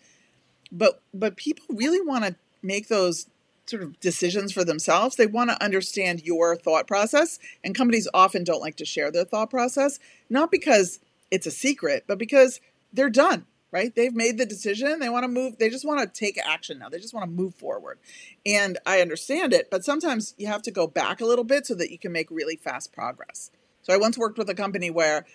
But 0.72 1.00
but 1.12 1.36
people 1.36 1.66
really 1.70 2.00
want 2.00 2.24
to 2.24 2.36
make 2.62 2.88
those 2.88 3.26
sort 3.66 3.82
of 3.82 3.98
decisions 4.00 4.52
for 4.52 4.64
themselves. 4.64 5.16
They 5.16 5.26
want 5.26 5.50
to 5.50 5.62
understand 5.62 6.22
your 6.22 6.56
thought 6.56 6.86
process, 6.86 7.38
and 7.62 7.74
companies 7.74 8.08
often 8.12 8.44
don't 8.44 8.60
like 8.60 8.76
to 8.76 8.84
share 8.84 9.10
their 9.10 9.24
thought 9.24 9.50
process, 9.50 9.98
not 10.28 10.50
because 10.50 11.00
it's 11.30 11.46
a 11.46 11.50
secret, 11.50 12.04
but 12.06 12.18
because 12.18 12.60
they're 12.92 13.10
done, 13.10 13.46
right? 13.70 13.94
They've 13.94 14.14
made 14.14 14.38
the 14.38 14.46
decision. 14.46 14.98
They 15.00 15.08
want 15.08 15.24
to 15.24 15.28
move, 15.28 15.58
they 15.58 15.70
just 15.70 15.86
want 15.86 16.00
to 16.00 16.20
take 16.20 16.38
action 16.46 16.78
now. 16.78 16.88
They 16.88 16.98
just 16.98 17.14
want 17.14 17.24
to 17.24 17.30
move 17.30 17.54
forward. 17.54 17.98
And 18.46 18.78
I 18.86 19.00
understand 19.00 19.52
it, 19.52 19.70
but 19.70 19.84
sometimes 19.84 20.34
you 20.38 20.46
have 20.46 20.62
to 20.62 20.70
go 20.70 20.86
back 20.86 21.20
a 21.20 21.26
little 21.26 21.44
bit 21.44 21.66
so 21.66 21.74
that 21.74 21.90
you 21.90 21.98
can 21.98 22.12
make 22.12 22.30
really 22.30 22.56
fast 22.56 22.92
progress. 22.92 23.50
So 23.82 23.92
I 23.92 23.96
once 23.96 24.16
worked 24.16 24.38
with 24.38 24.48
a 24.48 24.54
company 24.54 24.90
where 24.90 25.26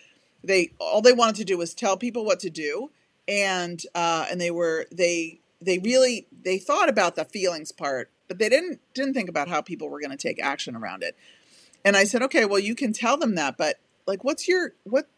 they 0.43 0.71
all 0.79 1.01
they 1.01 1.13
wanted 1.13 1.35
to 1.35 1.43
do 1.43 1.57
was 1.57 1.73
tell 1.73 1.97
people 1.97 2.25
what 2.25 2.39
to 2.39 2.49
do 2.49 2.91
and 3.27 3.81
uh, 3.93 4.25
and 4.29 4.39
they 4.39 4.51
were 4.51 4.87
they 4.91 5.39
they 5.61 5.79
really 5.79 6.27
they 6.43 6.57
thought 6.57 6.89
about 6.89 7.15
the 7.15 7.25
feelings 7.25 7.71
part 7.71 8.09
but 8.29 8.37
they 8.37 8.47
didn't 8.47 8.79
didn't 8.93 9.13
think 9.15 9.27
about 9.27 9.49
how 9.49 9.61
people 9.61 9.89
were 9.89 9.99
going 9.99 10.11
to 10.11 10.17
take 10.17 10.41
action 10.41 10.75
around 10.75 11.03
it. 11.03 11.17
And 11.83 11.97
I 11.97 12.05
said, 12.05 12.21
okay, 12.23 12.45
well, 12.45 12.59
you 12.59 12.75
can 12.75 12.93
tell 12.93 13.17
them 13.17 13.35
that, 13.35 13.57
but 13.57 13.77
like, 14.07 14.23
what's 14.23 14.47
your 14.47 14.73
what 14.85 15.09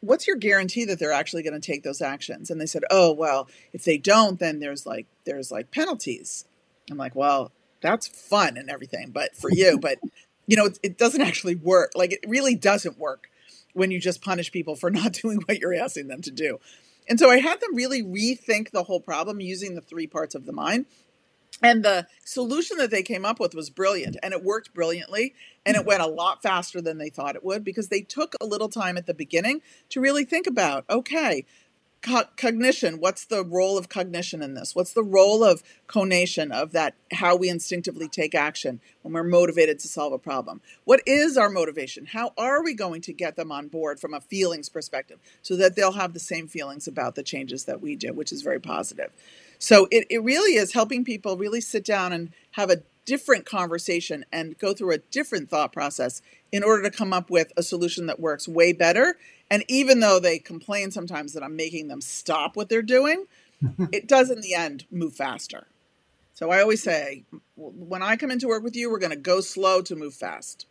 what's 0.00 0.26
your 0.26 0.36
guarantee 0.36 0.84
that 0.86 0.98
they're 0.98 1.12
actually 1.12 1.42
going 1.42 1.60
to 1.60 1.64
take 1.64 1.84
those 1.84 2.02
actions? 2.02 2.50
And 2.50 2.60
they 2.60 2.66
said, 2.66 2.82
oh, 2.90 3.12
well, 3.12 3.48
if 3.72 3.84
they 3.84 3.98
don't, 3.98 4.40
then 4.40 4.58
there's 4.58 4.86
like 4.86 5.06
there's 5.24 5.52
like 5.52 5.70
penalties. 5.70 6.46
I'm 6.90 6.98
like, 6.98 7.14
well, 7.14 7.52
that's 7.80 8.08
fun 8.08 8.56
and 8.56 8.70
everything, 8.70 9.10
but 9.10 9.36
for 9.36 9.50
you, 9.52 9.78
but 9.80 9.98
you 10.46 10.56
know, 10.56 10.66
it, 10.66 10.78
it 10.82 10.98
doesn't 10.98 11.22
actually 11.22 11.54
work. 11.54 11.92
Like, 11.94 12.12
it 12.12 12.24
really 12.26 12.54
doesn't 12.54 12.98
work 12.98 13.30
when 13.72 13.90
you 13.90 13.98
just 13.98 14.22
punish 14.22 14.52
people 14.52 14.76
for 14.76 14.90
not 14.90 15.12
doing 15.12 15.38
what 15.46 15.58
you're 15.58 15.74
asking 15.74 16.08
them 16.08 16.22
to 16.22 16.30
do. 16.30 16.58
And 17.08 17.18
so 17.18 17.30
I 17.30 17.38
had 17.38 17.60
them 17.60 17.74
really 17.74 18.02
rethink 18.02 18.70
the 18.70 18.84
whole 18.84 19.00
problem 19.00 19.40
using 19.40 19.74
the 19.74 19.82
three 19.82 20.06
parts 20.06 20.34
of 20.34 20.46
the 20.46 20.52
mind 20.52 20.86
and 21.62 21.84
the 21.84 22.06
solution 22.24 22.76
that 22.78 22.90
they 22.90 23.02
came 23.02 23.24
up 23.24 23.40
with 23.40 23.54
was 23.54 23.70
brilliant 23.70 24.16
and 24.22 24.32
it 24.32 24.42
worked 24.42 24.74
brilliantly 24.74 25.34
and 25.64 25.76
it 25.76 25.86
went 25.86 26.02
a 26.02 26.06
lot 26.06 26.42
faster 26.42 26.80
than 26.80 26.98
they 26.98 27.08
thought 27.08 27.36
it 27.36 27.44
would 27.44 27.64
because 27.64 27.88
they 27.88 28.00
took 28.00 28.34
a 28.40 28.46
little 28.46 28.68
time 28.68 28.96
at 28.96 29.06
the 29.06 29.14
beginning 29.14 29.62
to 29.88 30.00
really 30.00 30.24
think 30.24 30.46
about 30.46 30.84
okay 30.90 31.44
co- 32.04 32.28
cognition 32.36 33.00
what's 33.00 33.24
the 33.24 33.44
role 33.44 33.78
of 33.78 33.88
cognition 33.88 34.42
in 34.42 34.54
this? 34.54 34.74
What's 34.74 34.92
the 34.92 35.02
role 35.02 35.42
of 35.42 35.62
conation 35.88 36.52
of 36.52 36.72
that 36.72 36.94
how 37.12 37.34
we 37.34 37.48
instinctively 37.48 38.08
take 38.08 38.34
action 38.34 38.80
when 39.02 39.14
we're 39.14 39.24
motivated 39.24 39.78
to 39.80 39.88
solve 39.88 40.12
a 40.12 40.18
problem? 40.18 40.60
What 40.84 41.00
is 41.06 41.36
our 41.36 41.48
motivation? 41.48 42.06
How 42.06 42.32
are 42.36 42.62
we 42.62 42.74
going 42.74 43.00
to 43.02 43.12
get 43.12 43.36
them 43.36 43.50
on 43.50 43.68
board 43.68 43.98
from 43.98 44.14
a 44.14 44.20
feelings 44.20 44.68
perspective 44.68 45.18
so 45.42 45.56
that 45.56 45.74
they'll 45.74 45.92
have 45.92 46.12
the 46.12 46.20
same 46.20 46.46
feelings 46.46 46.86
about 46.86 47.14
the 47.14 47.22
changes 47.22 47.64
that 47.64 47.80
we 47.80 47.96
do 47.96 48.12
which 48.12 48.32
is 48.32 48.42
very 48.42 48.60
positive 48.60 49.10
so 49.64 49.88
it, 49.90 50.06
it 50.10 50.22
really 50.22 50.56
is 50.56 50.74
helping 50.74 51.06
people 51.06 51.38
really 51.38 51.62
sit 51.62 51.86
down 51.86 52.12
and 52.12 52.30
have 52.50 52.68
a 52.68 52.82
different 53.06 53.46
conversation 53.46 54.22
and 54.30 54.58
go 54.58 54.74
through 54.74 54.92
a 54.92 54.98
different 54.98 55.48
thought 55.48 55.72
process 55.72 56.20
in 56.52 56.62
order 56.62 56.82
to 56.82 56.94
come 56.94 57.14
up 57.14 57.30
with 57.30 57.50
a 57.56 57.62
solution 57.62 58.04
that 58.04 58.20
works 58.20 58.46
way 58.46 58.74
better. 58.74 59.16
And 59.50 59.64
even 59.66 60.00
though 60.00 60.20
they 60.20 60.38
complain 60.38 60.90
sometimes 60.90 61.32
that 61.32 61.42
I'm 61.42 61.56
making 61.56 61.88
them 61.88 62.02
stop 62.02 62.56
what 62.56 62.68
they're 62.68 62.82
doing, 62.82 63.24
it 63.90 64.06
does 64.06 64.30
in 64.30 64.42
the 64.42 64.52
end 64.52 64.84
move 64.90 65.14
faster. 65.14 65.66
So 66.34 66.50
I 66.50 66.60
always 66.60 66.82
say, 66.82 67.24
when 67.56 68.02
I 68.02 68.16
come 68.16 68.30
into 68.30 68.48
work 68.48 68.64
with 68.64 68.76
you, 68.76 68.90
we're 68.90 68.98
going 68.98 69.12
to 69.12 69.16
go 69.16 69.40
slow 69.40 69.80
to 69.80 69.96
move 69.96 70.12
fast. 70.12 70.66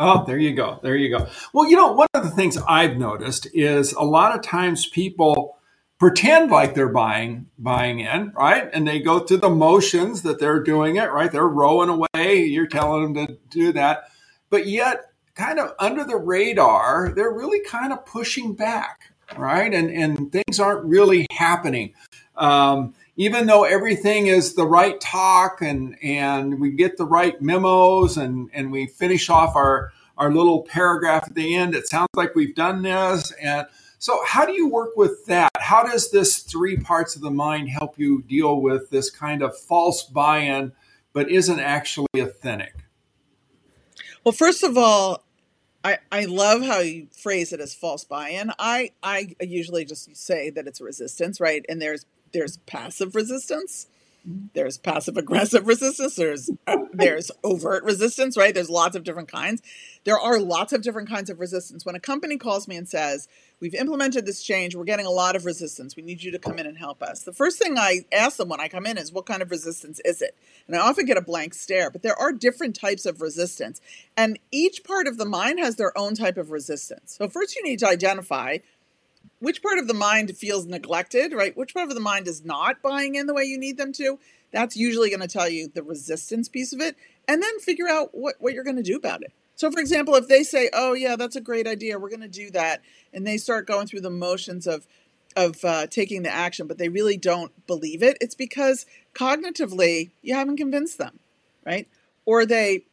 Oh, 0.00 0.24
there 0.26 0.36
you 0.36 0.52
go. 0.52 0.80
There 0.82 0.96
you 0.96 1.16
go. 1.16 1.28
Well, 1.52 1.70
you 1.70 1.76
know, 1.76 1.92
one 1.92 2.08
of 2.12 2.24
the 2.24 2.30
things 2.30 2.58
I've 2.66 2.96
noticed 2.96 3.46
is 3.54 3.92
a 3.92 4.02
lot 4.02 4.34
of 4.34 4.42
times 4.42 4.88
people 4.88 5.55
pretend 5.98 6.50
like 6.50 6.74
they're 6.74 6.88
buying 6.88 7.46
buying 7.58 8.00
in, 8.00 8.32
right? 8.36 8.68
And 8.72 8.86
they 8.86 9.00
go 9.00 9.20
through 9.20 9.38
the 9.38 9.50
motions 9.50 10.22
that 10.22 10.38
they're 10.38 10.62
doing 10.62 10.96
it, 10.96 11.10
right? 11.10 11.30
They're 11.30 11.48
rowing 11.48 11.88
away. 11.88 12.44
You're 12.44 12.66
telling 12.66 13.14
them 13.14 13.26
to 13.26 13.38
do 13.50 13.72
that, 13.72 14.10
but 14.50 14.66
yet, 14.66 15.06
kind 15.34 15.58
of 15.58 15.74
under 15.78 16.04
the 16.04 16.16
radar, 16.16 17.12
they're 17.14 17.32
really 17.32 17.60
kind 17.60 17.92
of 17.92 18.04
pushing 18.06 18.54
back, 18.54 19.12
right? 19.36 19.72
And 19.72 19.90
and 19.90 20.32
things 20.32 20.60
aren't 20.60 20.84
really 20.84 21.26
happening. 21.30 21.94
Um, 22.36 22.94
even 23.16 23.46
though 23.46 23.64
everything 23.64 24.26
is 24.26 24.54
the 24.54 24.66
right 24.66 25.00
talk 25.00 25.62
and 25.62 25.96
and 26.02 26.60
we 26.60 26.72
get 26.72 26.98
the 26.98 27.06
right 27.06 27.40
memos 27.40 28.16
and 28.16 28.50
and 28.52 28.70
we 28.70 28.86
finish 28.86 29.30
off 29.30 29.56
our 29.56 29.92
our 30.18 30.32
little 30.32 30.62
paragraph 30.62 31.24
at 31.26 31.34
the 31.34 31.54
end, 31.54 31.74
it 31.74 31.86
sounds 31.86 32.08
like 32.14 32.34
we've 32.34 32.54
done 32.54 32.82
this 32.82 33.32
and 33.32 33.66
so, 33.98 34.22
how 34.26 34.44
do 34.44 34.52
you 34.52 34.68
work 34.68 34.96
with 34.96 35.24
that? 35.26 35.50
How 35.58 35.82
does 35.82 36.10
this 36.10 36.38
three 36.38 36.76
parts 36.76 37.16
of 37.16 37.22
the 37.22 37.30
mind 37.30 37.70
help 37.70 37.98
you 37.98 38.22
deal 38.22 38.60
with 38.60 38.90
this 38.90 39.10
kind 39.10 39.42
of 39.42 39.56
false 39.56 40.02
buy 40.02 40.38
in, 40.38 40.72
but 41.12 41.30
isn't 41.30 41.60
actually 41.60 42.06
authentic? 42.18 42.74
Well, 44.22 44.32
first 44.32 44.62
of 44.62 44.76
all, 44.76 45.24
I, 45.86 45.98
I 46.10 46.24
love 46.24 46.62
how 46.62 46.80
you 46.80 47.06
phrase 47.12 47.52
it 47.52 47.60
as 47.60 47.72
false 47.72 48.02
buy-in. 48.02 48.50
I, 48.58 48.90
I 49.04 49.36
usually 49.40 49.84
just 49.84 50.16
say 50.16 50.50
that 50.50 50.66
it's 50.66 50.80
resistance, 50.80 51.40
right? 51.40 51.64
And 51.68 51.80
there's 51.80 52.04
there's 52.32 52.56
passive 52.66 53.14
resistance, 53.14 53.86
mm-hmm. 54.28 54.46
there's 54.52 54.78
passive 54.78 55.16
aggressive 55.16 55.64
resistance, 55.68 56.16
there's 56.16 56.50
there's 56.92 57.30
overt 57.44 57.84
resistance, 57.84 58.36
right? 58.36 58.52
There's 58.52 58.68
lots 58.68 58.96
of 58.96 59.04
different 59.04 59.30
kinds. 59.30 59.62
There 60.02 60.18
are 60.18 60.40
lots 60.40 60.72
of 60.72 60.82
different 60.82 61.08
kinds 61.08 61.30
of 61.30 61.38
resistance. 61.38 61.86
When 61.86 61.94
a 61.94 62.00
company 62.00 62.36
calls 62.36 62.66
me 62.66 62.74
and 62.76 62.88
says, 62.88 63.28
We've 63.58 63.74
implemented 63.74 64.26
this 64.26 64.42
change. 64.42 64.76
We're 64.76 64.84
getting 64.84 65.06
a 65.06 65.10
lot 65.10 65.34
of 65.34 65.46
resistance. 65.46 65.96
We 65.96 66.02
need 66.02 66.22
you 66.22 66.30
to 66.32 66.38
come 66.38 66.58
in 66.58 66.66
and 66.66 66.76
help 66.76 67.02
us. 67.02 67.22
The 67.22 67.32
first 67.32 67.58
thing 67.58 67.78
I 67.78 68.04
ask 68.12 68.36
them 68.36 68.50
when 68.50 68.60
I 68.60 68.68
come 68.68 68.84
in 68.84 68.98
is, 68.98 69.12
What 69.12 69.24
kind 69.24 69.40
of 69.40 69.50
resistance 69.50 69.98
is 70.04 70.20
it? 70.20 70.36
And 70.66 70.76
I 70.76 70.80
often 70.80 71.06
get 71.06 71.16
a 71.16 71.22
blank 71.22 71.54
stare, 71.54 71.90
but 71.90 72.02
there 72.02 72.18
are 72.18 72.32
different 72.32 72.76
types 72.76 73.06
of 73.06 73.22
resistance. 73.22 73.80
And 74.14 74.38
each 74.52 74.84
part 74.84 75.06
of 75.06 75.16
the 75.16 75.24
mind 75.24 75.58
has 75.58 75.76
their 75.76 75.96
own 75.96 76.14
type 76.14 76.36
of 76.36 76.50
resistance. 76.50 77.16
So, 77.16 77.28
first, 77.28 77.56
you 77.56 77.62
need 77.62 77.78
to 77.78 77.88
identify 77.88 78.58
which 79.38 79.62
part 79.62 79.78
of 79.78 79.88
the 79.88 79.94
mind 79.94 80.36
feels 80.36 80.66
neglected, 80.66 81.32
right? 81.32 81.56
Which 81.56 81.72
part 81.72 81.88
of 81.88 81.94
the 81.94 82.00
mind 82.00 82.28
is 82.28 82.44
not 82.44 82.82
buying 82.82 83.14
in 83.14 83.26
the 83.26 83.34
way 83.34 83.44
you 83.44 83.58
need 83.58 83.78
them 83.78 83.92
to. 83.94 84.18
That's 84.52 84.76
usually 84.76 85.08
going 85.08 85.20
to 85.20 85.28
tell 85.28 85.48
you 85.48 85.68
the 85.68 85.82
resistance 85.82 86.48
piece 86.48 86.72
of 86.72 86.80
it. 86.80 86.96
And 87.26 87.42
then 87.42 87.58
figure 87.58 87.88
out 87.88 88.10
what, 88.12 88.36
what 88.38 88.52
you're 88.52 88.64
going 88.64 88.76
to 88.76 88.82
do 88.82 88.96
about 88.96 89.22
it. 89.22 89.32
So, 89.56 89.70
for 89.70 89.80
example, 89.80 90.14
if 90.14 90.28
they 90.28 90.42
say, 90.42 90.70
"Oh, 90.72 90.92
yeah, 90.92 91.16
that's 91.16 91.36
a 91.36 91.40
great 91.40 91.66
idea. 91.66 91.98
We're 91.98 92.10
going 92.10 92.20
to 92.20 92.28
do 92.28 92.50
that," 92.50 92.82
and 93.12 93.26
they 93.26 93.38
start 93.38 93.66
going 93.66 93.86
through 93.86 94.02
the 94.02 94.10
motions 94.10 94.66
of 94.66 94.86
of 95.36 95.62
uh, 95.64 95.86
taking 95.86 96.22
the 96.22 96.34
action, 96.34 96.66
but 96.66 96.78
they 96.78 96.88
really 96.88 97.16
don't 97.16 97.66
believe 97.66 98.02
it, 98.02 98.16
it's 98.20 98.34
because 98.34 98.86
cognitively 99.14 100.10
you 100.22 100.34
haven't 100.34 100.56
convinced 100.56 100.98
them, 100.98 101.20
right? 101.64 101.86
Or 102.24 102.46
they 102.46 102.84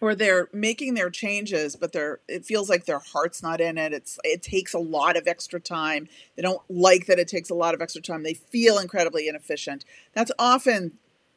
or 0.00 0.14
they're 0.14 0.48
making 0.52 0.94
their 0.94 1.10
changes, 1.10 1.76
but 1.76 1.92
they're 1.92 2.20
it 2.28 2.44
feels 2.44 2.68
like 2.68 2.86
their 2.86 2.98
heart's 2.98 3.42
not 3.42 3.60
in 3.60 3.78
it. 3.78 3.92
It's 3.92 4.18
it 4.24 4.42
takes 4.42 4.74
a 4.74 4.78
lot 4.78 5.16
of 5.16 5.26
extra 5.26 5.60
time. 5.60 6.08
They 6.34 6.42
don't 6.42 6.62
like 6.68 7.06
that 7.06 7.18
it 7.18 7.28
takes 7.28 7.50
a 7.50 7.54
lot 7.54 7.74
of 7.74 7.82
extra 7.82 8.02
time. 8.02 8.22
They 8.22 8.34
feel 8.34 8.78
incredibly 8.78 9.28
inefficient. 9.28 9.84
That's 10.14 10.32
often 10.38 10.92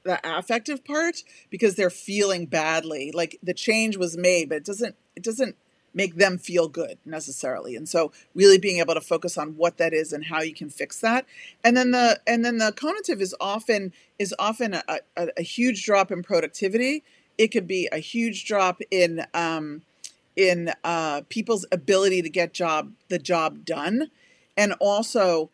the 0.10 0.38
affective 0.38 0.84
part 0.84 1.24
because 1.50 1.76
they're 1.76 1.90
feeling 1.90 2.46
badly. 2.46 3.12
Like 3.14 3.38
the 3.44 3.54
change 3.54 3.98
was 3.98 4.18
made 4.18 4.50
but 4.50 4.58
it 4.58 4.66
doesn't 4.66 4.96
it 5.16 5.24
doesn't 5.24 5.56
make 5.94 6.16
them 6.16 6.38
feel 6.38 6.68
good 6.68 6.98
necessarily. 7.06 7.76
And 7.76 7.88
so 7.88 8.12
really 8.36 8.58
being 8.58 8.80
able 8.80 8.94
to 8.94 9.02
focus 9.02 9.38
on 9.38 9.56
what 9.56 9.78
that 9.78 9.94
is 9.94 10.14
and 10.14 10.26
how 10.26 10.42
you 10.42 10.54
can 10.54 10.70
fix 10.70 11.00
that. 11.02 11.26
And 11.64 11.76
then 11.76 11.92
the 11.92 12.20
and 12.28 12.44
then 12.44 12.58
the 12.58 12.72
conative 12.72 13.22
is 13.22 13.36
often 13.40 13.94
is 14.18 14.34
often 14.40 14.76
a, 14.76 14.84
a, 15.18 15.28
a 15.38 15.42
huge 15.42 15.86
drop 15.86 16.12
in 16.12 16.24
productivity. 16.24 17.04
It 17.38 17.50
could 17.50 17.68
be 17.68 17.88
a 17.92 18.00
huge 18.00 18.46
drop 18.46 18.82
in 18.92 19.26
um, 19.34 19.84
in 20.36 20.72
uh, 20.84 21.22
people's 21.30 21.66
ability 21.72 22.22
to 22.22 22.30
get 22.30 22.54
job 22.54 22.94
the 23.10 23.20
job 23.20 23.66
done. 23.66 24.10
And 24.58 24.74
also 24.80 25.52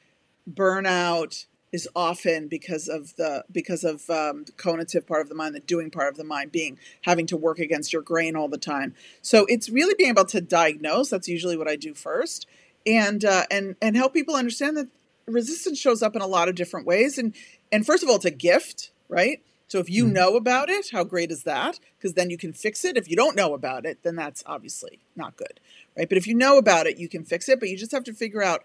burnout 0.52 1.46
is 1.76 1.90
often 1.94 2.48
because 2.48 2.88
of 2.88 3.14
the 3.18 3.44
because 3.52 3.84
of 3.84 4.10
um, 4.10 4.46
the 4.46 4.54
conative 4.54 5.06
part 5.06 5.22
of 5.22 5.30
the 5.30 5.36
mind, 5.36 5.54
the 5.54 5.60
doing 5.60 5.92
part 5.92 6.08
of 6.08 6.18
the 6.18 6.24
mind, 6.24 6.52
being 6.52 6.80
having 7.02 7.28
to 7.28 7.36
work 7.36 7.60
against 7.60 7.92
your 7.92 8.02
grain 8.02 8.36
all 8.36 8.48
the 8.48 8.58
time. 8.58 8.96
So 9.22 9.46
it's 9.48 9.70
really 9.70 9.94
being 9.94 10.12
able 10.12 10.26
to 10.26 10.40
diagnose. 10.40 11.10
That's 11.10 11.28
usually 11.28 11.58
what 11.58 11.68
I 11.68 11.76
do 11.76 11.94
first, 11.94 12.48
and 12.86 13.26
uh, 13.26 13.44
and 13.52 13.76
and 13.82 13.98
help 13.98 14.14
people 14.14 14.36
understand 14.36 14.78
that 14.78 14.88
resistance 15.28 15.78
shows 15.78 16.02
up 16.02 16.16
in 16.16 16.22
a 16.22 16.28
lot 16.28 16.48
of 16.48 16.56
different 16.56 16.88
ways. 16.88 17.18
And 17.18 17.36
and 17.74 17.86
first 17.86 18.04
of 18.04 18.10
all, 18.10 18.16
it's 18.16 18.26
a 18.26 18.32
gift, 18.32 18.92
right? 19.10 19.42
So 19.68 19.80
if 19.80 19.90
you 19.90 20.06
mm-hmm. 20.06 20.14
know 20.14 20.36
about 20.38 20.70
it, 20.70 20.92
how 20.94 21.04
great 21.04 21.30
is 21.30 21.44
that? 21.44 21.80
Because 21.98 22.14
then 22.14 22.30
you 22.30 22.38
can 22.38 22.54
fix 22.54 22.86
it. 22.86 22.96
If 22.96 23.10
you 23.10 23.18
don't 23.18 23.36
know 23.36 23.54
about 23.54 23.86
it, 23.86 24.04
then 24.04 24.16
that's 24.16 24.44
obviously 24.46 25.00
not 25.16 25.36
good, 25.36 25.60
right? 25.98 26.08
But 26.08 26.18
if 26.18 26.26
you 26.26 26.36
know 26.36 26.58
about 26.58 26.88
it, 26.88 26.98
you 26.98 27.10
can 27.10 27.26
fix 27.26 27.50
it. 27.50 27.60
But 27.60 27.68
you 27.68 27.76
just 27.76 27.92
have 27.92 28.06
to 28.06 28.14
figure 28.14 28.44
out 28.44 28.64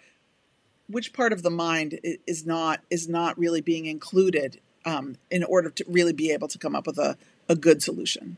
which 0.90 1.12
part 1.12 1.32
of 1.32 1.42
the 1.42 1.50
mind 1.50 2.00
is 2.26 2.46
not 2.46 2.80
is 2.90 3.08
not 3.08 3.38
really 3.38 3.60
being 3.60 3.86
included 3.86 4.60
um, 4.84 5.16
in 5.30 5.44
order 5.44 5.70
to 5.70 5.84
really 5.88 6.12
be 6.12 6.30
able 6.30 6.48
to 6.48 6.58
come 6.58 6.74
up 6.74 6.86
with 6.86 6.98
a, 6.98 7.16
a 7.48 7.56
good 7.56 7.82
solution. 7.82 8.36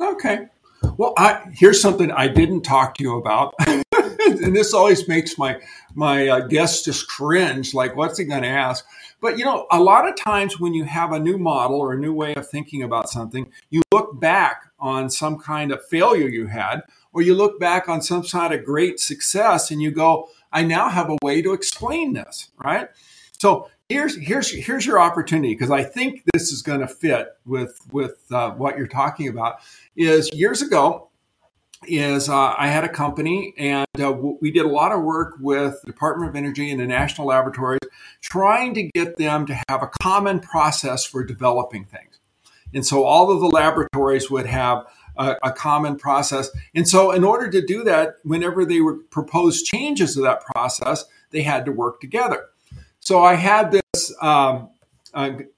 Okay. 0.00 0.48
Well, 0.96 1.14
I, 1.16 1.48
here's 1.52 1.80
something 1.80 2.10
I 2.10 2.28
didn't 2.28 2.62
talk 2.62 2.96
to 2.96 3.04
you 3.04 3.16
about, 3.16 3.54
and 3.66 4.56
this 4.56 4.74
always 4.74 5.06
makes 5.06 5.38
my 5.38 5.60
my 5.94 6.28
uh, 6.28 6.40
guests 6.40 6.84
just 6.84 7.08
cringe. 7.08 7.72
Like, 7.72 7.94
what's 7.96 8.18
he 8.18 8.24
going 8.24 8.42
to 8.42 8.48
ask? 8.48 8.84
But 9.20 9.38
you 9.38 9.44
know, 9.44 9.66
a 9.70 9.80
lot 9.80 10.08
of 10.08 10.16
times 10.16 10.58
when 10.58 10.74
you 10.74 10.84
have 10.84 11.12
a 11.12 11.20
new 11.20 11.38
model 11.38 11.78
or 11.78 11.92
a 11.92 11.98
new 11.98 12.12
way 12.12 12.34
of 12.34 12.48
thinking 12.48 12.82
about 12.82 13.08
something, 13.08 13.50
you 13.70 13.82
look 13.92 14.18
back 14.18 14.70
on 14.80 15.08
some 15.08 15.38
kind 15.38 15.70
of 15.70 15.84
failure 15.86 16.28
you 16.28 16.46
had, 16.46 16.82
or 17.12 17.22
you 17.22 17.34
look 17.34 17.60
back 17.60 17.88
on 17.88 18.02
some 18.02 18.24
sort 18.24 18.52
of 18.52 18.64
great 18.64 18.98
success, 18.98 19.70
and 19.70 19.80
you 19.80 19.92
go, 19.92 20.28
"I 20.52 20.62
now 20.62 20.88
have 20.88 21.10
a 21.10 21.16
way 21.22 21.42
to 21.42 21.52
explain 21.52 22.12
this." 22.12 22.50
Right? 22.56 22.88
So 23.38 23.68
here's 23.88 24.16
here's 24.16 24.50
here's 24.50 24.86
your 24.86 25.00
opportunity 25.00 25.54
because 25.54 25.70
I 25.70 25.84
think 25.84 26.22
this 26.32 26.52
is 26.52 26.62
going 26.62 26.80
to 26.80 26.88
fit 26.88 27.28
with 27.44 27.78
with 27.90 28.24
uh, 28.30 28.50
what 28.52 28.78
you're 28.78 28.86
talking 28.86 29.28
about. 29.28 29.56
Is 29.96 30.30
years 30.32 30.62
ago, 30.62 31.10
is 31.86 32.28
uh, 32.28 32.54
I 32.56 32.68
had 32.68 32.84
a 32.84 32.88
company 32.88 33.54
and 33.58 33.86
uh, 34.00 34.12
we 34.12 34.50
did 34.50 34.64
a 34.64 34.68
lot 34.68 34.92
of 34.92 35.02
work 35.02 35.36
with 35.40 35.80
the 35.82 35.86
Department 35.86 36.30
of 36.30 36.36
Energy 36.36 36.70
and 36.70 36.80
the 36.80 36.86
national 36.86 37.28
laboratories, 37.28 37.80
trying 38.20 38.74
to 38.74 38.84
get 38.94 39.16
them 39.16 39.46
to 39.46 39.60
have 39.68 39.82
a 39.82 39.90
common 40.00 40.40
process 40.40 41.04
for 41.04 41.24
developing 41.24 41.84
things. 41.84 42.20
And 42.74 42.86
so 42.86 43.04
all 43.04 43.30
of 43.30 43.40
the 43.40 43.48
laboratories 43.48 44.30
would 44.30 44.46
have 44.46 44.86
a, 45.16 45.36
a 45.42 45.52
common 45.52 45.96
process. 45.96 46.50
And 46.74 46.88
so, 46.88 47.10
in 47.10 47.24
order 47.24 47.50
to 47.50 47.64
do 47.64 47.84
that, 47.84 48.16
whenever 48.22 48.64
they 48.64 48.80
were 48.80 48.96
proposed 48.96 49.66
changes 49.66 50.14
to 50.14 50.20
that 50.22 50.44
process, 50.44 51.04
they 51.30 51.42
had 51.42 51.64
to 51.64 51.72
work 51.72 52.00
together. 52.00 52.46
So 53.00 53.24
I 53.24 53.34
had 53.34 53.72
this 53.72 54.14
um, 54.22 54.70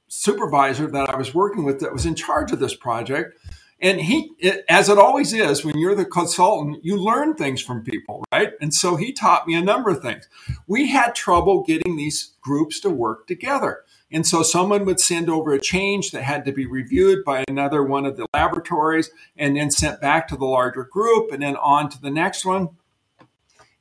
supervisor 0.09 0.87
that 0.87 1.11
I 1.11 1.17
was 1.17 1.35
working 1.35 1.65
with 1.65 1.81
that 1.81 1.93
was 1.93 2.07
in 2.07 2.15
charge 2.15 2.53
of 2.53 2.59
this 2.59 2.75
project. 2.75 3.39
And 3.81 4.01
he, 4.01 4.31
it, 4.39 4.65
as 4.69 4.89
it 4.89 4.97
always 4.97 5.35
is, 5.35 5.63
when 5.63 5.77
you're 5.77 5.95
the 5.95 6.07
consultant, 6.07 6.83
you 6.83 6.97
learn 6.97 7.35
things 7.35 7.61
from 7.61 7.85
people, 7.85 8.25
right? 8.33 8.53
And 8.61 8.73
so 8.73 8.97
he 8.97 9.13
taught 9.13 9.47
me 9.47 9.55
a 9.55 9.61
number 9.61 9.91
of 9.91 10.01
things. 10.01 10.27
We 10.67 10.89
had 10.89 11.15
trouble 11.15 11.63
getting 11.65 11.97
these 11.97 12.33
groups 12.41 12.81
to 12.81 12.91
work 12.91 13.27
together. 13.27 13.83
And 14.15 14.27
so 14.27 14.43
someone 14.43 14.87
would 14.87 15.01
send 15.01 15.29
over 15.29 15.53
a 15.53 15.61
change 15.61 16.13
that 16.13 16.23
had 16.23 16.47
to 16.47 16.53
be 16.53 16.65
reviewed 16.65 17.25
by 17.25 17.45
another 17.49 17.83
one 17.83 18.07
of 18.07 18.17
the 18.17 18.27
laboratories 18.33 19.11
and 19.37 19.57
then 19.57 19.71
sent 19.71 20.01
back 20.01 20.29
to 20.29 20.37
the 20.37 20.47
larger 20.47 20.85
group 20.85 21.33
and 21.33 21.43
then 21.43 21.57
on 21.57 21.91
to 21.91 22.01
the 22.01 22.11
next 22.11 22.47
one. 22.47 22.71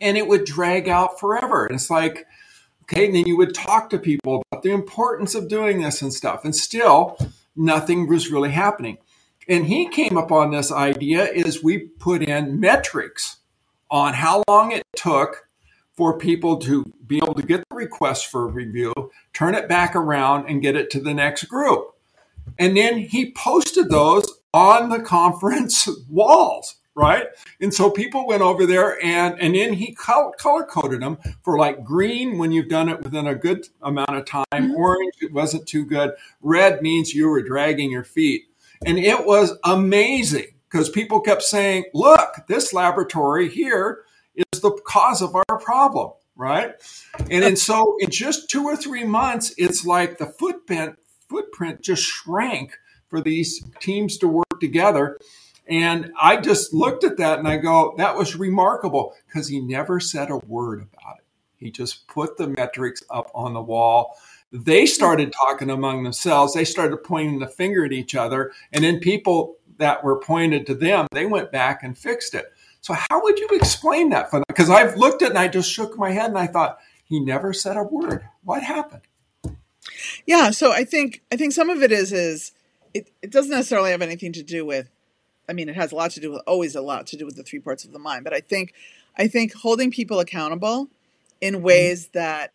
And 0.02 0.18
it 0.18 0.28
would 0.28 0.44
drag 0.44 0.90
out 0.90 1.20
forever. 1.20 1.66
And 1.66 1.76
it's 1.76 1.90
like, 1.90 2.26
Okay. 2.84 3.06
And 3.06 3.16
then 3.16 3.26
you 3.26 3.38
would 3.38 3.56
talk 3.56 3.90
to 3.90 3.98
people 3.98 4.44
about 4.52 4.64
the 4.64 4.72
importance 4.72 5.36
of 5.36 5.48
doing 5.48 5.82
this 5.82 6.02
and 6.02 6.14
stuff. 6.14 6.44
And 6.44 6.56
still, 6.56 7.18
nothing 7.56 8.08
was 8.08 8.30
really 8.30 8.52
happening. 8.52 8.98
And 9.48 9.66
he 9.66 9.88
came 9.88 10.18
up 10.18 10.32
on 10.32 10.52
this 10.52 10.72
idea 10.72 11.26
is 11.26 11.64
we 11.64 11.78
put 11.78 12.24
in 12.24 12.60
metrics 12.60 13.38
on 13.90 14.14
how 14.14 14.44
long 14.48 14.72
it 14.72 14.84
took 14.96 15.48
for 15.96 16.18
people 16.18 16.58
to 16.58 16.84
be 17.06 17.18
able 17.18 17.36
to 17.36 17.44
get 17.44 17.64
the 17.70 17.76
request 17.76 18.28
for 18.28 18.48
review, 18.48 18.94
turn 19.34 19.56
it 19.56 19.68
back 19.70 19.96
around 19.96 20.50
and 20.50 20.62
get 20.62 20.76
it 20.76 20.90
to 20.92 21.00
the 21.00 21.14
next 21.14 21.44
group. 21.46 21.96
And 22.58 22.76
then 22.76 22.98
he 22.98 23.32
posted 23.32 23.90
those 23.90 24.28
on 24.54 24.90
the 24.90 25.00
conference 25.04 25.88
walls 26.10 26.76
right? 26.96 27.28
And 27.60 27.74
so 27.74 27.90
people 27.90 28.28
went 28.28 28.42
over 28.42 28.66
there 28.66 29.04
and 29.04 29.40
and 29.40 29.56
then 29.56 29.74
he 29.74 29.94
color 29.94 30.32
coded 30.66 31.02
them 31.02 31.18
for 31.44 31.58
like 31.58 31.84
green 31.84 32.38
when 32.38 32.52
you've 32.52 32.70
done 32.70 32.90
it 32.90 33.02
within 33.02 33.28
a 33.28 33.36
good 33.36 33.68
amount 33.82 34.12
of 34.12 34.26
time, 34.26 34.44
mm-hmm. 34.52 34.76
orange 34.76 35.14
it 35.22 35.34
wasn't 35.34 35.68
too 35.68 35.86
good, 35.86 36.12
red 36.42 36.82
means 36.82 37.14
you 37.14 37.28
were 37.30 37.42
dragging 37.42 37.92
your 37.92 38.04
feet. 38.04 38.44
And 38.86 39.00
it 39.00 39.26
was 39.26 39.58
amazing 39.64 40.48
because 40.70 40.90
people 40.90 41.22
kept 41.22 41.44
saying, 41.44 41.86
"Look, 41.94 42.46
this 42.48 42.74
laboratory 42.74 43.50
here 43.50 44.04
the 44.64 44.72
cause 44.86 45.22
of 45.22 45.36
our 45.36 45.60
problem." 45.60 46.14
Right. 46.36 46.74
And, 47.30 47.44
and 47.44 47.60
so 47.60 47.96
in 48.00 48.10
just 48.10 48.50
two 48.50 48.64
or 48.64 48.76
three 48.76 49.04
months, 49.04 49.54
it's 49.56 49.86
like 49.86 50.18
the 50.18 50.26
footprint 50.26 50.98
footprint 51.30 51.82
just 51.82 52.02
shrank 52.04 52.78
for 53.08 53.22
these 53.22 53.64
teams 53.80 54.18
to 54.18 54.28
work 54.28 54.60
together. 54.60 55.20
And 55.68 56.12
I 56.20 56.38
just 56.38 56.74
looked 56.74 57.04
at 57.04 57.18
that 57.18 57.40
and 57.40 57.48
I 57.48 57.58
go, 57.58 57.94
that 57.98 58.18
was 58.18 58.36
remarkable 58.36 59.16
because 59.28 59.48
he 59.48 59.62
never 59.62 60.00
said 60.00 60.30
a 60.30 60.38
word 60.38 60.80
about 60.82 61.18
it. 61.20 61.26
He 61.56 61.72
just 61.72 62.08
put 62.08 62.38
the 62.38 62.48
metrics 62.48 63.04
up 63.10 63.32
on 63.34 63.54
the 63.54 63.62
wall. 63.62 64.18
They 64.52 64.86
started 64.86 65.32
talking 65.32 65.70
among 65.70 66.04
themselves. 66.04 66.54
They 66.54 66.66
started 66.66 66.98
pointing 66.98 67.40
the 67.40 67.48
finger 67.48 67.86
at 67.86 67.94
each 67.94 68.16
other. 68.16 68.52
And 68.72 68.84
then 68.84 69.00
people 69.00 69.56
that 69.78 70.04
were 70.04 70.20
pointed 70.20 70.68
to 70.68 70.76
them, 70.76 71.08
they 71.12 71.26
went 71.26 71.52
back 71.52 71.82
and 71.84 71.98
fixed 71.98 72.34
it. 72.36 72.52
So, 72.84 72.94
how 72.94 73.24
would 73.24 73.40
you 73.40 73.48
explain 73.54 74.12
that? 74.12 74.30
For 74.30 74.38
them? 74.38 74.46
Because 74.48 74.70
I've 74.70 74.96
looked 74.96 75.22
at 75.22 75.28
it 75.28 75.30
and 75.32 75.40
I 75.40 75.48
just 75.48 75.72
shook 75.72 75.98
my 75.98 76.12
head 76.12 76.30
and 76.30 76.38
I 76.38 76.48
thought, 76.48 76.78
he 77.04 77.20
never 77.20 77.52
said 77.52 77.76
a 77.76 77.84
word. 77.84 78.28
What 78.44 78.64
happened? 78.64 79.02
Yeah, 80.26 80.52
so 80.52 80.72
I 80.72 80.84
think 80.84 81.22
I 81.32 81.36
think 81.36 81.54
some 81.54 81.70
of 81.70 81.82
it 81.82 81.92
is 81.92 82.14
is 82.14 82.52
it, 82.94 83.10
it 83.22 83.32
doesn't 83.32 83.52
necessarily 83.52 83.92
have 83.92 84.02
anything 84.02 84.32
to 84.34 84.44
do 84.44 84.66
with 84.66 84.90
I 85.48 85.54
mean, 85.54 85.70
it 85.70 85.76
has 85.76 85.92
a 85.92 85.96
lot 85.96 86.12
to 86.12 86.20
do 86.20 86.32
with 86.32 86.42
always 86.48 86.76
a 86.76 86.82
lot 86.82 87.08
to 87.08 87.18
do 87.18 87.26
with 87.26 87.36
the 87.36 87.44
three 87.44 87.60
parts 87.60 87.84
of 87.84 87.92
the 87.92 88.00
mind. 88.00 88.24
But 88.24 88.34
I 88.34 88.40
think, 88.40 88.74
I 89.18 89.28
think 89.28 89.54
holding 89.54 89.92
people 89.92 90.20
accountable 90.20 90.90
in 91.42 91.56
mm-hmm. 91.56 91.64
ways 91.64 92.08
that, 92.14 92.54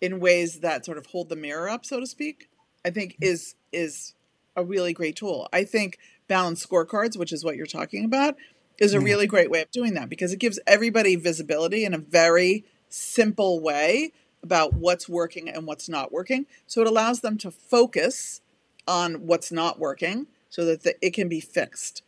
in 0.00 0.20
ways 0.20 0.60
that 0.60 0.84
sort 0.84 0.98
of 0.98 1.06
hold 1.06 1.28
the 1.28 1.36
mirror 1.36 1.68
up, 1.68 1.84
so 1.84 2.00
to 2.00 2.06
speak, 2.06 2.48
I 2.84 2.90
think 2.90 3.14
mm-hmm. 3.14 3.24
is 3.24 3.54
is 3.72 4.14
a 4.56 4.64
really 4.64 4.92
great 4.92 5.16
tool. 5.16 5.48
I 5.52 5.64
think 5.64 5.98
balanced 6.28 6.68
scorecards, 6.68 7.18
which 7.18 7.32
is 7.32 7.44
what 7.44 7.56
you're 7.56 7.66
talking 7.66 8.04
about, 8.04 8.36
is 8.78 8.94
a 8.94 9.00
really 9.00 9.26
great 9.26 9.50
way 9.50 9.62
of 9.62 9.70
doing 9.70 9.94
that 9.94 10.08
because 10.08 10.32
it 10.32 10.38
gives 10.38 10.58
everybody 10.66 11.16
visibility 11.16 11.84
in 11.84 11.94
a 11.94 11.98
very 11.98 12.64
simple 12.88 13.60
way 13.60 14.12
about 14.42 14.74
what's 14.74 15.08
working 15.08 15.48
and 15.48 15.66
what's 15.66 15.88
not 15.88 16.12
working. 16.12 16.46
So 16.66 16.80
it 16.80 16.86
allows 16.86 17.20
them 17.20 17.38
to 17.38 17.50
focus 17.50 18.40
on 18.86 19.26
what's 19.26 19.50
not 19.50 19.78
working 19.78 20.26
so 20.50 20.64
that 20.64 20.82
the, 20.82 20.94
it 21.04 21.14
can 21.14 21.28
be 21.28 21.40
fixed 21.40 22.02